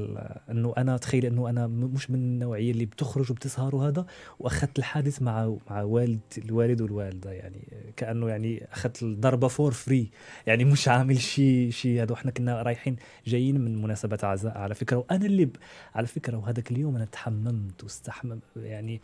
إنه 0.50 0.74
أنا 0.78 0.96
تخيل 0.96 1.26
إنه 1.26 1.50
أنا 1.50 1.66
مش 1.66 2.11
من 2.11 2.18
النوعية 2.18 2.70
اللي 2.70 2.87
بتخرج 2.87 3.30
وبتسهر 3.30 3.76
وهذا 3.76 4.06
وأخذت 4.38 4.78
الحادث 4.78 5.22
مع 5.22 5.56
مع 5.70 5.82
والد 5.82 6.20
الوالد 6.38 6.80
والوالدة 6.80 7.32
يعني 7.32 7.92
كأنه 7.96 8.28
يعني 8.28 8.66
أخذت 8.72 9.02
الضربة 9.02 9.48
for 9.48 9.72
free 9.72 10.11
يعني 10.46 10.64
مش 10.64 10.88
عامل 10.88 11.20
شيء 11.20 11.70
شيء 11.70 12.02
هذا. 12.02 12.12
وإحنا 12.12 12.30
كنا 12.30 12.62
رايحين 12.62 12.96
جايين 13.26 13.61
من 13.61 13.82
مناسبة 13.82 14.18
عزاء 14.22 14.58
على 14.58 14.74
فكرة. 14.74 14.96
وأنا 14.96 15.26
اللي 15.26 15.44
ب... 15.44 15.56
على 15.94 16.06
فكرة 16.06 16.37
وهذاك 16.37 16.70
اليوم 16.70 16.96
أنا 16.96 17.04
تحممت 17.04 17.82
واستحمم. 17.82 18.40
يعني 18.56 19.00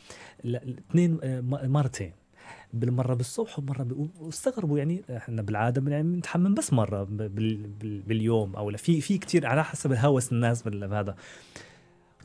اثنين 0.90 1.18
مرتين. 1.44 2.12
بالمرة 2.74 3.14
بالصبح 3.14 3.58
ومرة 3.58 4.08
واستغربوا 4.20 4.78
يعني 4.78 5.02
إحنا 5.16 5.42
بالعادة 5.42 5.90
يعني 5.90 6.02
بنتحمم 6.02 6.54
بس 6.54 6.72
مرة 6.72 7.04
باليوم 8.06 8.56
أو 8.56 8.70
لا. 8.70 8.76
في 8.76 9.00
في 9.00 9.18
كثير 9.18 9.46
على 9.46 9.64
حسب 9.64 9.92
هوس 9.92 10.32
الناس 10.32 10.62
بهذا. 10.62 11.16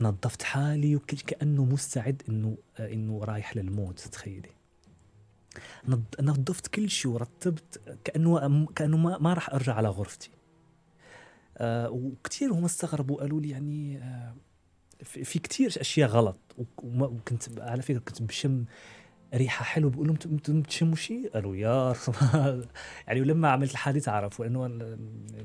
نظفت 0.00 0.42
حالي 0.42 0.96
وكانه 0.96 1.64
مستعد 1.64 2.22
إنه 2.28 2.56
إنه 2.80 3.24
رايح 3.24 3.56
للموت 3.56 3.98
تخيلي. 3.98 4.50
نظفت 6.20 6.66
كل 6.66 6.90
شيء 6.90 7.10
ورتبت 7.10 7.80
كأنه 8.04 8.66
كأنه 8.66 8.96
ما, 8.96 9.18
ما 9.18 9.34
راح 9.34 9.50
أرجع 9.50 9.74
على 9.74 9.88
غرفتي. 9.88 10.30
آه 11.58 11.90
وكثير 11.90 12.52
هم 12.52 12.64
استغربوا 12.64 13.20
قالوا 13.20 13.40
لي 13.40 13.50
يعني 13.50 13.98
آه 13.98 14.34
في 15.04 15.38
كثير 15.38 15.74
أشياء 15.80 16.08
غلط. 16.08 16.38
وكنت 16.82 17.60
على 17.60 17.82
فكرة 17.82 17.98
كنت 17.98 18.22
بشم 18.22 18.64
ريحة 19.34 19.64
حلوة 19.64 19.90
بقول 19.90 20.06
لهم 20.06 20.18
أنتم 20.26 20.60
بتشموا 20.60 20.96
شيء؟ 20.96 21.30
قالوا 21.34 21.56
يا 21.56 21.94
يعني 23.06 23.20
ولما 23.20 23.50
عملت 23.50 23.70
الحادث 23.70 24.08
عرفوا 24.08 24.46
إنه 24.46 24.66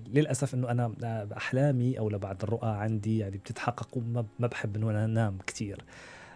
للأسف 0.08 0.54
إنه 0.54 0.72
أنا 0.72 0.88
باحلامي 1.24 2.00
أو 2.00 2.10
لبعض 2.10 2.44
الرؤى 2.44 2.70
عندي 2.70 3.18
يعني 3.18 3.38
بتتحقق 3.38 3.98
وما 3.98 4.26
ما 4.40 4.48
بحب 4.48 4.76
إنه 4.76 4.90
أنا 4.90 5.06
أنام 5.06 5.38
كثير 5.48 5.84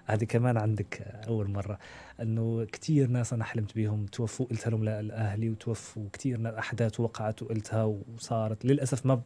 هذه 0.10 0.24
كمان 0.24 0.58
عندك 0.58 1.02
أول 1.28 1.50
مرة. 1.50 1.80
إنه 2.22 2.66
كثير 2.72 3.08
ناس 3.08 3.34
أنا 3.34 3.44
حلمت 3.44 3.76
بهم 3.76 4.06
توفوا 4.06 4.46
قلتها 4.46 4.70
لهم 4.72 4.84
لأهلي 4.84 5.50
وتوفوا. 5.50 6.10
كثير 6.14 6.60
أحداث 6.60 7.00
وقعت 7.00 7.44
وقلتها 7.44 7.84
وصارت. 7.84 8.66
للأسف 8.66 9.06
ما 9.06 9.16
ب... 9.16 9.22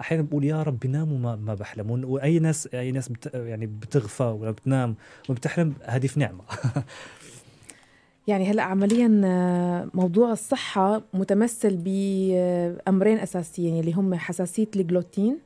أحيانا 0.00 0.22
بقول 0.22 0.44
يا 0.44 0.62
رب 0.62 0.78
بنام 0.78 1.12
وما 1.12 1.36
ما 1.36 1.54
بحلم. 1.54 2.04
وأي 2.04 2.38
ناس 2.38 2.66
أي 2.66 2.92
ناس 2.92 3.08
بت... 3.08 3.34
يعني 3.34 3.66
بتغفى 3.66 4.22
ولا 4.22 4.50
بتنام 4.50 4.96
وبتحلم 5.28 5.74
هذه 5.84 6.06
في 6.06 6.20
نعمة. 6.20 6.44
يعني 8.28 8.50
هلا 8.50 8.62
عمليا 8.62 9.20
آه، 9.24 9.90
موضوع 9.94 10.32
الصحة 10.32 11.02
متمثل 11.14 11.76
بأمرين 11.76 13.18
أساسيين 13.18 13.80
اللي 13.80 13.92
هم 13.92 14.14
حساسية 14.14 14.68
الجلوتين 14.76 15.38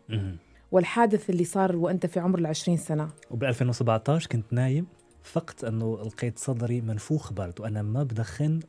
والحادث 0.73 1.31
اللي 1.31 1.45
صار 1.45 1.77
وأنت 1.77 2.07
في 2.07 2.21
عمر 2.21 2.39
العشرين 2.39 2.77
سنة. 2.77 3.09
وب 3.31 3.45
2017 3.45 4.29
كنت 4.29 4.53
نايم 4.53 4.87
فقط 5.23 5.65
إنه 5.65 6.03
لقيت 6.03 6.39
صدري 6.39 6.81
منفوخ 6.81 7.33
برد 7.33 7.61
وأنا 7.61 7.83
ما 7.83 8.03
بدخن 8.03 8.61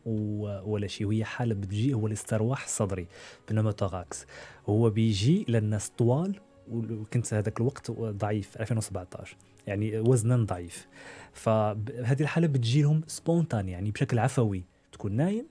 ولا 0.65 0.87
شيء 0.87 1.07
وهي 1.07 1.25
حالة 1.25 1.55
بتجي 1.55 1.93
هو 1.93 2.07
الاسترواح 2.07 2.63
الصدري 2.63 3.07
بنوموتوراكس 3.49 4.25
هو 4.69 4.89
بيجي 4.89 5.45
للناس 5.49 5.89
طوال 5.89 6.39
وكنت 6.71 7.33
هذاك 7.33 7.59
الوقت 7.59 7.91
ضعيف 7.91 8.57
2017 8.57 9.37
يعني 9.67 9.99
وزنا 9.99 10.37
ضعيف. 10.37 10.87
فهذه 11.33 12.21
الحالة 12.21 12.47
بتجيهم 12.47 13.01
سبونتان 13.07 13.69
يعني 13.69 13.91
بشكل 13.91 14.19
عفوي. 14.19 14.63
تكون 14.91 15.11
نايم 15.11 15.47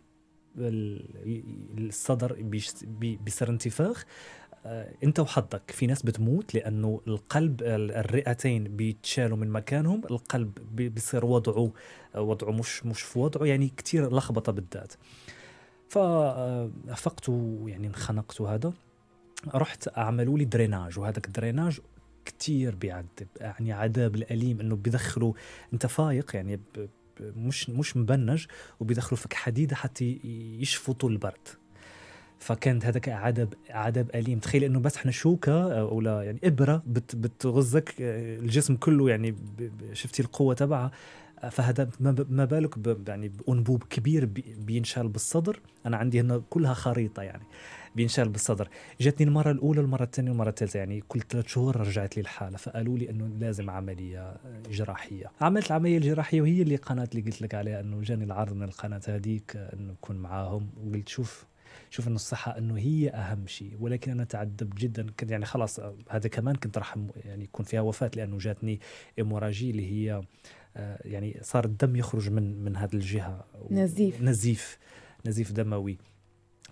الصدر 1.78 2.36
بيصير 3.00 3.48
انتفاخ. 3.48 4.04
آه، 4.66 4.94
انت 5.04 5.20
وحظك. 5.20 5.70
في 5.70 5.86
ناس 5.86 6.02
بتموت 6.02 6.54
لأنه 6.54 7.00
القلب 7.06 7.62
الرئتين 7.62 8.64
بيتشالوا 8.64 9.36
من 9.36 9.50
مكانهم. 9.50 10.02
القلب 10.10 10.76
بيصير 10.76 11.24
وضعه 11.24 11.72
وضعه 12.14 12.50
مش 12.50 12.86
مش 12.86 13.02
في 13.02 13.18
وضعه 13.18 13.46
يعني 13.46 13.72
كثير 13.76 14.16
لخبطة 14.16 14.52
بالذات. 14.52 14.92
فافقت 15.88 17.28
يعني 17.66 17.86
انخنقت 17.86 18.40
هذا. 18.40 18.72
رحت 19.54 19.98
أعملوا 19.98 20.38
لي 20.38 20.44
دريناج 20.44 20.98
وهذاك 20.98 21.26
الدريناج 21.26 21.80
كثير 22.24 22.74
بيعذب 22.74 23.28
يعني 23.40 23.72
عذاب 23.72 24.14
الأليم 24.14 24.60
إنه 24.60 24.76
بيدخلوا 24.76 25.32
أنت 25.72 25.86
فايق 25.86 26.36
يعني 26.36 26.60
مش 27.20 27.70
مش 27.70 27.96
مبنج 27.96 28.46
وبيدخلوا 28.80 29.20
فيك 29.20 29.34
حديدة 29.34 29.76
حتى 29.76 30.20
يشفطوا 30.60 31.10
البرد. 31.10 31.48
فكانت 32.38 32.84
هذاك 32.84 33.08
عذاب 33.08 33.54
عذاب 33.70 34.10
أليم. 34.14 34.38
تخيل 34.38 34.64
إنه 34.64 34.80
بس 34.80 34.96
إحنا 34.96 35.10
شوكة 35.10 35.80
أو 35.80 36.00
لا 36.00 36.22
يعني 36.22 36.40
إبرة 36.44 36.82
بت 36.86 37.16
بتغزك 37.16 37.94
الجسم 38.00 38.76
كله 38.76 39.10
يعني 39.10 39.34
شفتي 39.92 40.22
القوة 40.22 40.54
تبعها. 40.54 40.90
فهذا 41.50 41.90
ما 42.30 42.44
بالك 42.44 42.74
يعني 43.08 43.28
بأنبوب 43.28 43.82
كبير 43.90 44.24
بينشال 44.58 45.08
بالصدر. 45.08 45.60
أنا 45.86 45.96
عندي 45.96 46.20
هنا 46.20 46.42
كلها 46.50 46.74
خريطة 46.74 47.22
يعني. 47.22 47.42
بينشال 47.96 48.28
بالصدر. 48.28 48.68
جاتني 49.00 49.26
المرة 49.26 49.50
الأولى 49.50 49.80
المره 49.80 50.02
الثانية 50.02 50.30
والمرة 50.30 50.48
الثالثة 50.48 50.78
يعني 50.78 51.00
كل 51.08 51.20
ثلاث 51.20 51.46
شهور 51.46 51.76
رجعت 51.76 52.16
لي 52.16 52.20
الحالة 52.20 52.56
فقالوا 52.56 52.98
لي 52.98 53.10
إنه 53.10 53.26
لازم 53.26 53.70
عملية 53.70 54.36
جراحية. 54.70 55.30
عملت 55.40 55.66
العملية 55.66 55.96
الجراحية 55.96 56.40
وهي 56.40 56.62
اللي 56.62 56.76
قناة 56.76 57.08
اللي 57.14 57.22
قلت 57.22 57.42
لك 57.42 57.54
عليها 57.54 57.80
إنه 57.80 58.00
جاني 58.00 58.24
العرض 58.24 58.52
من 58.52 58.62
القناة 58.62 59.00
هذيك 59.08 59.56
إنه 59.56 59.92
اكون 59.92 60.16
معاهم 60.16 60.70
وقلت 60.86 61.08
شوف 61.08 61.46
شوف 61.90 62.08
إنه 62.08 62.16
الصحة 62.16 62.58
إنه 62.58 62.78
هي 62.78 63.10
أهم 63.10 63.46
شيء. 63.46 63.76
ولكن 63.80 64.10
أنا 64.12 64.24
تعذبت 64.24 64.74
جدا 64.78 65.06
كنت 65.20 65.30
يعني 65.30 65.44
خلاص 65.44 65.80
هذا 66.10 66.28
كمان 66.28 66.54
كنت 66.54 66.78
راح 66.78 66.96
يعني 67.24 67.44
يكون 67.44 67.66
فيها 67.66 67.80
وفاة 67.80 68.10
لأنه 68.16 68.38
جاتني 68.38 68.80
إيموراجي 69.18 69.70
اللي 69.70 69.92
هي 69.92 70.22
آه، 70.76 70.98
يعني 71.04 71.38
صار 71.42 71.64
الدم 71.64 71.96
يخرج 71.96 72.30
من 72.30 72.64
من 72.64 72.76
هذه 72.76 72.94
الجهة. 72.94 73.44
نزيف. 73.70 74.22
نزيف 74.22 74.78
نزيف 75.26 75.52
دموي. 75.52 75.98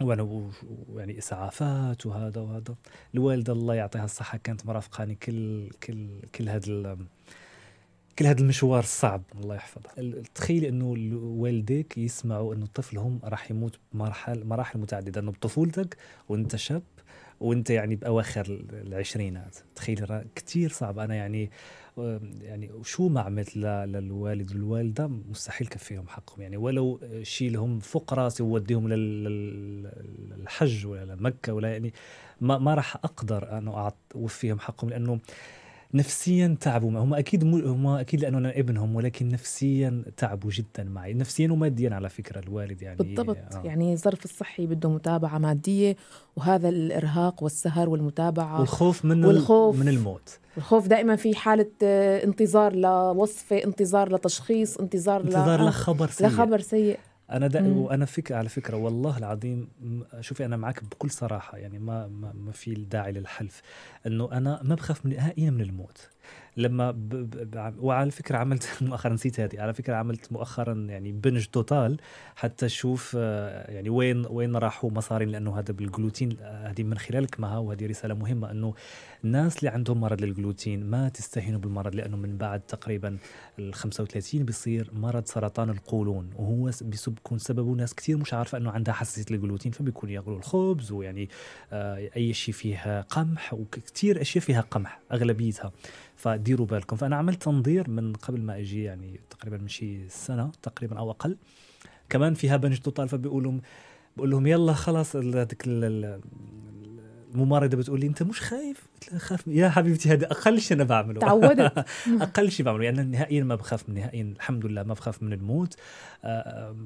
وأنا 0.00 0.50
يعني 0.96 1.18
إسعافات 1.18 2.06
وهذا 2.06 2.40
وهذا. 2.40 2.74
الوالده 3.14 3.52
الله 3.52 3.74
يعطيها 3.74 4.04
الصحة 4.04 4.38
كانت 4.38 4.66
مرافقاني 4.66 5.14
كل 5.14 5.70
كل 5.70 6.20
كل 6.34 6.48
هذا 6.48 6.98
كل 8.18 8.26
هذا 8.26 8.40
المشوار 8.40 8.80
الصعب 8.82 9.22
الله 9.40 9.54
يحفظها. 9.54 10.22
تخيل 10.34 10.64
إنه 10.64 10.86
والديك 11.14 11.98
يسمعوا 11.98 12.54
إنه 12.54 12.66
طفلهم 12.66 13.20
راح 13.24 13.50
يموت 13.50 13.78
بمراحل 13.92 14.44
مراحل 14.44 14.78
متعددة 14.78 15.20
إنه 15.20 15.30
بطفولتك 15.32 15.96
وأنت 16.28 16.56
شاب 16.56 16.82
وأنت 17.40 17.70
يعني 17.70 17.96
بأواخر 17.96 18.46
العشرينات. 18.72 19.56
تخيل 19.74 20.22
كثير 20.34 20.70
صعب. 20.70 20.98
أنا 20.98 21.14
يعني 21.14 21.50
يعني 22.40 22.70
شو 22.84 23.08
ما 23.08 23.20
عملت 23.20 23.56
للوالد؟ 23.56 24.52
والوالده 24.52 25.06
مستحيل 25.06 25.66
كفيهم 25.66 26.08
حقهم. 26.08 26.42
يعني 26.42 26.56
ولو 26.56 27.00
شيلهم 27.22 27.78
فوق 27.78 28.14
راسي 28.14 28.42
ووديهم 28.42 28.88
للحج 30.38 30.86
ولا 30.86 31.14
لمكة 31.14 31.52
ولا 31.52 31.72
يعني 31.72 31.92
ما 32.40 32.58
ما 32.58 32.74
راح 32.74 32.96
أقدر 32.96 33.58
انه 33.58 33.92
أوفيهم 34.14 34.58
حقهم 34.58 34.90
لأنه 34.90 35.20
نفسيا 35.94 36.56
تعبوا. 36.60 36.90
هم 36.90 37.14
أكيد 37.14 37.44
هم 37.66 37.86
أكيد 37.86 38.20
لأنه 38.20 38.38
أنا 38.38 38.58
ابنهم 38.58 38.96
ولكن 38.96 39.28
نفسيا 39.28 40.02
تعبوا 40.16 40.50
جدا 40.50 40.84
معي. 40.84 41.14
نفسيا 41.14 41.52
وماديا 41.52 41.94
على 41.94 42.08
فكرة 42.08 42.38
الوالد 42.40 42.82
يعني 42.82 42.96
بالضبط. 42.96 43.36
آه. 43.54 43.62
يعني 43.64 43.92
الظرف 43.92 44.24
الصحي 44.24 44.66
بده 44.66 44.88
متابعة 44.88 45.38
مادية 45.38 45.96
وهذا 46.36 46.68
الإرهاق 46.68 47.42
والسهر 47.42 47.88
والمتابعة 47.88 48.60
والخوف 48.60 49.04
من 49.04 49.24
والخوف 49.24 49.76
من 49.78 49.88
الموت. 49.88 50.38
الخوف 50.56 50.86
دائما 50.86 51.16
في 51.16 51.34
حالة 51.34 51.70
آه، 51.82 52.24
انتظار 52.24 52.74
لوصفة 52.76 53.64
انتظار 53.64 54.14
لتشخيص 54.14 54.76
انتظار 54.76 55.20
انتظار 55.20 55.68
لخبر 55.68 56.06
سيء. 56.10 56.26
لخبر 56.26 56.60
سيء. 56.60 56.98
أنا 57.30 57.46
دا 57.46 57.74
وأنا 57.74 58.04
فك 58.04 58.32
على 58.32 58.48
فكرة 58.48 58.76
والله 58.76 59.18
العظيم 59.18 59.68
شوفي 60.20 60.44
أنا 60.44 60.56
معك 60.56 60.84
بكل 60.84 61.10
صراحة 61.10 61.58
يعني 61.58 61.78
ما 61.78 62.08
ما, 62.08 62.32
ما 62.32 62.52
في 62.52 62.74
داعي 62.74 63.12
للحلف. 63.12 63.62
إنه 64.06 64.32
أنا 64.32 64.60
ما 64.62 64.74
بخاف 64.74 65.06
نهائيا 65.06 65.50
من 65.50 65.60
الموت. 65.60 66.08
لما 66.56 66.90
ب... 66.90 67.08
ب... 67.08 67.74
وعلى 67.78 68.10
فكرة 68.10 68.38
عملت 68.38 68.68
مؤخرا 68.82 69.12
نسيت 69.12 69.40
هذه 69.40 69.60
على 69.60 69.74
فكرة 69.74 69.94
عملت 69.94 70.32
مؤخرا 70.32 70.72
يعني 70.72 71.12
بنج 71.12 71.46
توتال 71.46 71.96
حتى 72.36 72.66
أشوف 72.66 73.16
آه، 73.18 73.70
يعني 73.70 73.90
وين 73.90 74.26
وين 74.26 74.56
راحوا 74.56 74.90
مصاري 74.90 75.24
لأنه 75.24 75.58
هذا 75.58 75.72
بالجلوتين 75.72 76.36
آه، 76.42 76.70
هذه 76.70 76.82
من 76.82 76.98
خلالك 76.98 77.40
معها 77.40 77.58
وهذه 77.58 77.86
رسالة 77.86 78.14
مهمة 78.14 78.50
إنه 78.50 78.74
الناس 79.24 79.58
اللي 79.58 79.68
عندهم 79.70 80.00
مرض 80.00 80.20
للجلوتين 80.22 80.84
ما 80.84 81.08
تستهينوا 81.08 81.60
بالمرض 81.60 81.94
لأنه 81.94 82.16
من 82.16 82.36
بعد 82.36 82.60
تقريبا 82.60 83.18
ال 83.58 83.74
35 83.74 84.44
بيصير 84.44 84.90
مرض 84.92 85.26
سرطان 85.26 85.70
القولون 85.70 86.30
وهو 86.36 86.70
بيكون 86.82 87.38
سببه 87.38 87.72
ناس 87.72 87.94
كثير 87.94 88.16
مش 88.16 88.34
عارفة 88.34 88.58
إنه 88.58 88.70
عندها 88.70 88.94
حساسية 88.94 89.24
للجلوتين 89.30 89.72
فبيكون 89.72 90.10
يأكلوا 90.10 90.38
الخبز 90.38 90.92
ويعني 90.92 91.28
آه 91.72 92.10
أي 92.16 92.32
شيء 92.32 92.54
فيه 92.54 93.00
قمح 93.00 93.54
وكثير 93.54 94.20
أشياء 94.20 94.44
فيها 94.44 94.60
قمح 94.60 95.00
أغلبيتها 95.12 95.72
فديروا 96.16 96.66
بالكم. 96.66 96.96
فأنا 96.96 97.16
عملت 97.16 97.42
تنظير 97.42 97.90
من 97.90 98.12
قبل 98.12 98.40
ما 98.40 98.58
أجي 98.58 98.82
يعني 98.82 99.20
تقريبا 99.30 99.56
من 99.56 99.68
شي 99.68 100.08
سنة 100.08 100.52
تقريبا 100.62 100.98
أو 100.98 101.10
أقل. 101.10 101.36
كمان 102.08 102.34
فيها 102.34 102.56
بنج 102.56 102.78
توتال 102.78 103.08
فبيقول 103.08 103.44
لهم 103.44 103.60
بقول 104.16 104.30
لهم 104.30 104.46
يلا 104.46 104.72
خلاص 104.72 105.16
هذيك 105.16 105.62
الممرضه 107.34 107.76
بتقول 107.76 108.00
لي 108.00 108.06
أنت 108.06 108.22
مش 108.22 108.40
خايف؟ 108.40 108.86
قلت 108.94 109.12
لها 109.12 109.18
خاف 109.18 109.46
يا 109.46 109.68
حبيبتي 109.68 110.08
هذا 110.08 110.30
أقل 110.30 110.60
شيء 110.60 110.76
أنا 110.76 110.84
بعمله. 110.84 111.20
تعودت. 111.20 111.84
أقل 112.22 112.50
شيء 112.50 112.66
بعمله 112.66 112.84
يعني 112.84 113.02
نهائيا 113.02 113.44
ما 113.44 113.54
بخاف 113.54 113.88
من 113.88 113.94
نهائيا 113.94 114.22
الحمد 114.22 114.66
لله 114.66 114.82
ما 114.82 114.94
بخاف 114.94 115.22
من 115.22 115.32
الموت. 115.32 115.76
آه، 116.24 116.76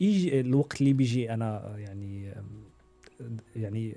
يجي 0.00 0.40
الوقت 0.40 0.80
اللي 0.80 0.92
بيجي 0.92 1.34
أنا 1.34 1.74
يعني 1.76 2.34
يعني 3.56 3.96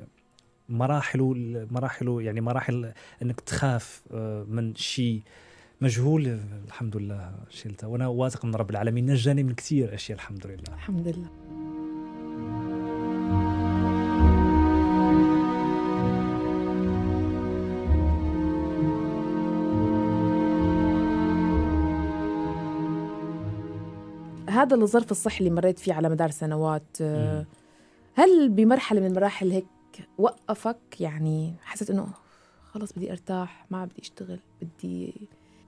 مراحله 0.70 1.34
مراحله 1.72 2.22
يعني 2.22 2.42
مراحل 2.42 2.92
إنك 3.22 3.42
تخاف 3.42 4.02
آه، 4.14 4.46
من 4.50 4.76
شيء 4.76 5.22
مجهول 5.82 6.40
الحمد 6.68 6.98
لله 6.98 7.36
شلته. 7.50 7.88
وأنا 7.88 8.08
واثق 8.08 8.46
من 8.46 8.56
رب 8.56 8.70
العالمين 8.70 9.12
نجاني 9.12 9.44
من 9.44 9.54
كثير 9.54 9.94
أشياء 9.94 10.16
الحمد 10.18 10.48
لله. 10.48 10.74
الحمد 10.76 11.08
لله. 11.08 11.83
هذا 24.64 24.76
الظرف 24.76 25.12
الصحي 25.12 25.40
اللي 25.40 25.50
مريت 25.56 25.80
فيه 25.80 25.94
على 25.94 26.10
مدار 26.10 26.32
سنوات 26.32 26.98
آه، 27.02 27.46
هل 28.16 28.50
بمرحلة 28.50 29.02
من 29.02 29.08
المراحل 29.08 29.52
هيك 29.52 29.66
وقفك؟ 30.18 30.78
يعني 31.00 31.54
حسيت 31.64 31.90
إنه 31.90 32.08
خلص 32.72 32.94
بدي 32.94 33.12
أرتاح 33.12 33.66
ما 33.72 33.86
بدي 33.86 34.02
أشتغل 34.02 34.40
بدي 34.62 35.14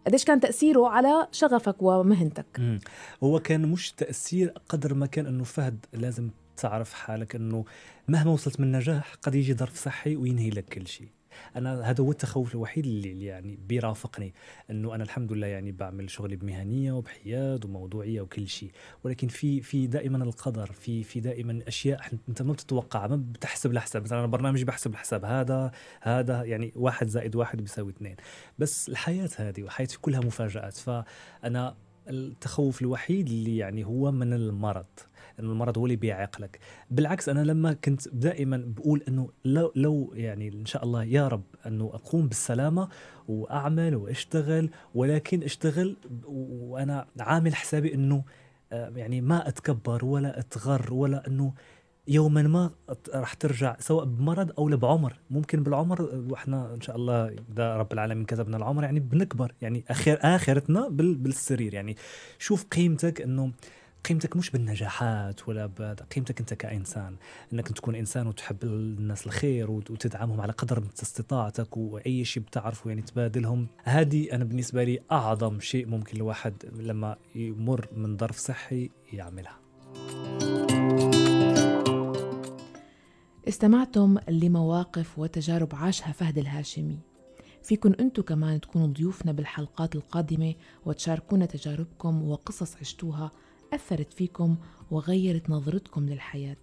قديش 0.07 0.25
كان 0.25 0.39
تأثيره 0.39 0.87
على 0.87 1.27
شغفك 1.31 1.75
ومهنتك؟ 1.81 2.45
مم. 2.59 2.79
هو 3.23 3.39
كان 3.39 3.71
مش 3.71 3.91
تأثير 3.91 4.53
قدر 4.69 4.93
ما 4.93 5.05
كان 5.05 5.25
إنه 5.25 5.43
فهد 5.43 5.85
لازم 5.93 6.29
تعرف 6.57 6.93
حالك 6.93 7.35
إنه 7.35 7.65
مهما 8.07 8.31
وصلت 8.31 8.59
من 8.59 8.71
نجاح 8.71 9.13
قد 9.21 9.35
يجي 9.35 9.53
ظرف 9.53 9.75
صحي 9.75 10.15
وينهي 10.15 10.49
لك 10.49 10.65
كل 10.65 10.87
شيء. 10.87 11.07
أنا 11.55 11.89
هذا 11.89 12.03
هو 12.03 12.11
التخوف 12.11 12.55
الوحيد 12.55 12.85
اللي 12.85 13.25
يعني 13.25 13.59
بيرافقني 13.67 14.33
إنه 14.69 14.95
أنا 14.95 15.03
الحمد 15.03 15.33
لله 15.33 15.47
يعني 15.47 15.71
بعمل 15.71 16.09
شغلي 16.09 16.35
بمهنية 16.35 16.91
وبحياد 16.91 17.65
وموضوعية 17.65 18.21
وكل 18.21 18.47
شيء 18.47 18.71
ولكن 19.03 19.27
في 19.27 19.61
في 19.61 19.87
دائما 19.87 20.23
القدر 20.23 20.71
في 20.71 21.03
في 21.03 21.19
دائما 21.19 21.59
أشياء 21.67 22.01
أنت 22.29 22.41
ما 22.41 22.53
بتتوقعها 22.53 23.07
ما 23.07 23.15
بتحسب 23.15 23.71
الحساب 23.71 24.03
مثلا 24.03 24.19
أنا 24.19 24.27
برنامجي 24.27 24.65
بحسب 24.65 24.91
الحساب 24.91 25.25
هذا 25.25 25.71
هذا 26.01 26.43
يعني 26.43 26.73
واحد 26.75 27.07
زائد 27.07 27.35
واحد 27.35 27.61
بيساوي 27.61 27.91
اثنين 27.91 28.15
بس 28.59 28.89
الحياة 28.89 29.29
هذه 29.37 29.63
وحياتي 29.63 29.97
كلها 29.97 30.19
مفاجآت 30.19 30.77
فأنا 30.77 31.75
التخوف 32.07 32.81
الوحيد 32.81 33.27
اللي 33.27 33.57
يعني 33.57 33.85
هو 33.85 34.11
من 34.11 34.33
المرض. 34.33 34.85
إنه 35.39 35.51
المرض 35.51 35.77
هو 35.77 35.85
اللي 35.85 35.95
بيعيقلك 35.95 36.59
بالعكس 36.91 37.29
أنا 37.29 37.39
لما 37.39 37.73
كنت 37.73 38.07
دائما 38.07 38.63
بقول 38.67 39.03
إنه 39.07 39.29
لو 39.45 39.71
لو 39.75 40.13
يعني 40.15 40.47
إن 40.47 40.65
شاء 40.65 40.83
الله 40.83 41.03
يا 41.03 41.27
رب 41.27 41.43
إنه 41.65 41.91
أقوم 41.93 42.27
بالسلامة 42.27 42.89
وأعمل 43.27 43.95
وأشتغل 43.95 44.69
ولكن 44.95 45.43
أشتغل 45.43 45.97
وأنا 46.27 47.05
عامل 47.19 47.55
حسابي 47.55 47.93
إنه 47.93 48.23
آه، 48.71 48.91
يعني 48.95 49.21
ما 49.21 49.47
أتكبر 49.47 50.05
ولا 50.05 50.39
أتغر 50.39 50.93
ولا 50.93 51.27
إنه 51.27 51.53
يوما 52.07 52.41
ما 52.41 52.71
راح 53.13 53.33
ترجع 53.33 53.75
سواء 53.79 54.05
بمرض 54.05 54.51
أو 54.57 54.67
بعمر 54.67 55.19
ممكن 55.29 55.63
بالعمر 55.63 56.01
وإحنا 56.29 56.73
إن 56.73 56.81
شاء 56.81 56.95
الله 56.95 57.35
إذا 57.51 57.77
رب 57.77 57.93
العالمين 57.93 58.25
كتبنا 58.25 58.57
العمر 58.57 58.83
يعني 58.83 58.99
بنكبر. 58.99 59.53
يعني 59.61 59.83
آخر 59.89 60.17
آخرتنا 60.21 60.87
بالسرير. 60.89 61.73
يعني 61.73 61.95
شوف 62.39 62.63
قيمتك 62.63 63.21
إنه 63.21 63.51
قيمتك 64.09 64.35
مش 64.35 64.49
بالنجاحات 64.49 65.49
ولا 65.49 65.65
قيمتك 66.15 66.39
انت 66.39 66.53
كإنسان 66.53 67.15
انك 67.53 67.67
تكون 67.67 67.95
إنسان 67.95 68.27
وتحب 68.27 68.63
الناس 68.63 69.25
الخير 69.25 69.71
وتدعمهم 69.71 70.41
على 70.41 70.51
قدر 70.53 70.83
استطاعتك 71.01 71.77
وأي 71.77 72.25
شيء 72.25 72.43
بتعرفه 72.43 72.89
يعني 72.89 73.01
تبادلهم. 73.01 73.67
هذه 73.83 74.31
أنا 74.33 74.43
بالنسبة 74.43 74.83
لي 74.83 74.99
أعظم 75.11 75.59
شيء 75.59 75.87
ممكن 75.87 76.17
الواحد 76.17 76.53
لما 76.79 77.15
يمر 77.35 77.87
من 77.95 78.17
ظرف 78.17 78.37
صحي 78.37 78.89
يعملها. 79.13 79.59
استمعتم 83.47 84.17
لمواقف 84.29 85.19
وتجارب 85.19 85.75
عاشها 85.75 86.11
فهد 86.11 86.37
الهاشمي. 86.37 86.99
فيكن 87.63 87.93
أنتو 87.93 88.23
كمان 88.23 88.61
تكونوا 88.61 88.87
ضيوفنا 88.87 89.31
بالحلقات 89.31 89.95
القادمة 89.95 90.53
وتشاركونا 90.85 91.45
تجاربكم 91.45 92.29
وقصص 92.29 92.75
عشتوها 92.77 93.31
أثرت 93.75 94.13
فيكم 94.13 94.55
وغيرت 94.91 95.49
نظرتكم 95.49 96.05
للحياة. 96.09 96.57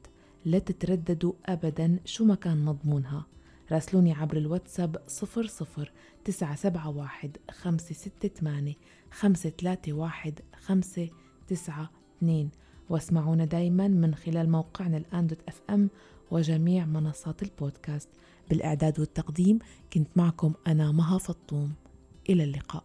لا 0.45 0.59
تترددوا 0.59 1.33
أبدا 1.47 1.99
شو 2.05 2.25
ما 2.25 2.35
كان 2.35 2.65
مضمونها. 2.65 3.27
راسلوني 3.73 4.13
عبر 4.13 4.37
الواتساب 4.37 5.03
صفر 5.07 5.47
صفر 5.47 5.93
تسعة 6.25 6.57
سبعة 6.57 6.89
واحد 6.89 7.37
خمسة 7.51 7.95
ستة 7.95 8.29
ثمانية 8.29 8.75
خمسة 9.11 9.51
ثلاثة 9.51 9.93
واحد 9.93 10.41
خمسة 10.65 11.09
تسعة 11.49 11.91
اثنين. 12.19 12.51
واسمعونا 12.89 13.45
دايما 13.45 13.89
من 13.89 14.15
خلال 14.15 14.51
موقعنا 14.51 14.97
الآن 14.97 15.27
دوت 15.27 15.39
أف 15.49 15.61
أم 15.71 15.91
وجميع 16.31 16.87
منصات 16.87 17.43
البودكاست. 17.43 18.09
بالإعداد 18.51 19.01
والتقديم 19.01 19.59
كنت 19.93 20.09
معكم 20.17 20.53
أنا 20.67 20.93
مها 20.93 21.19
فطوم. 21.19 21.73
إلى 22.31 22.45
اللقاء. 22.45 22.85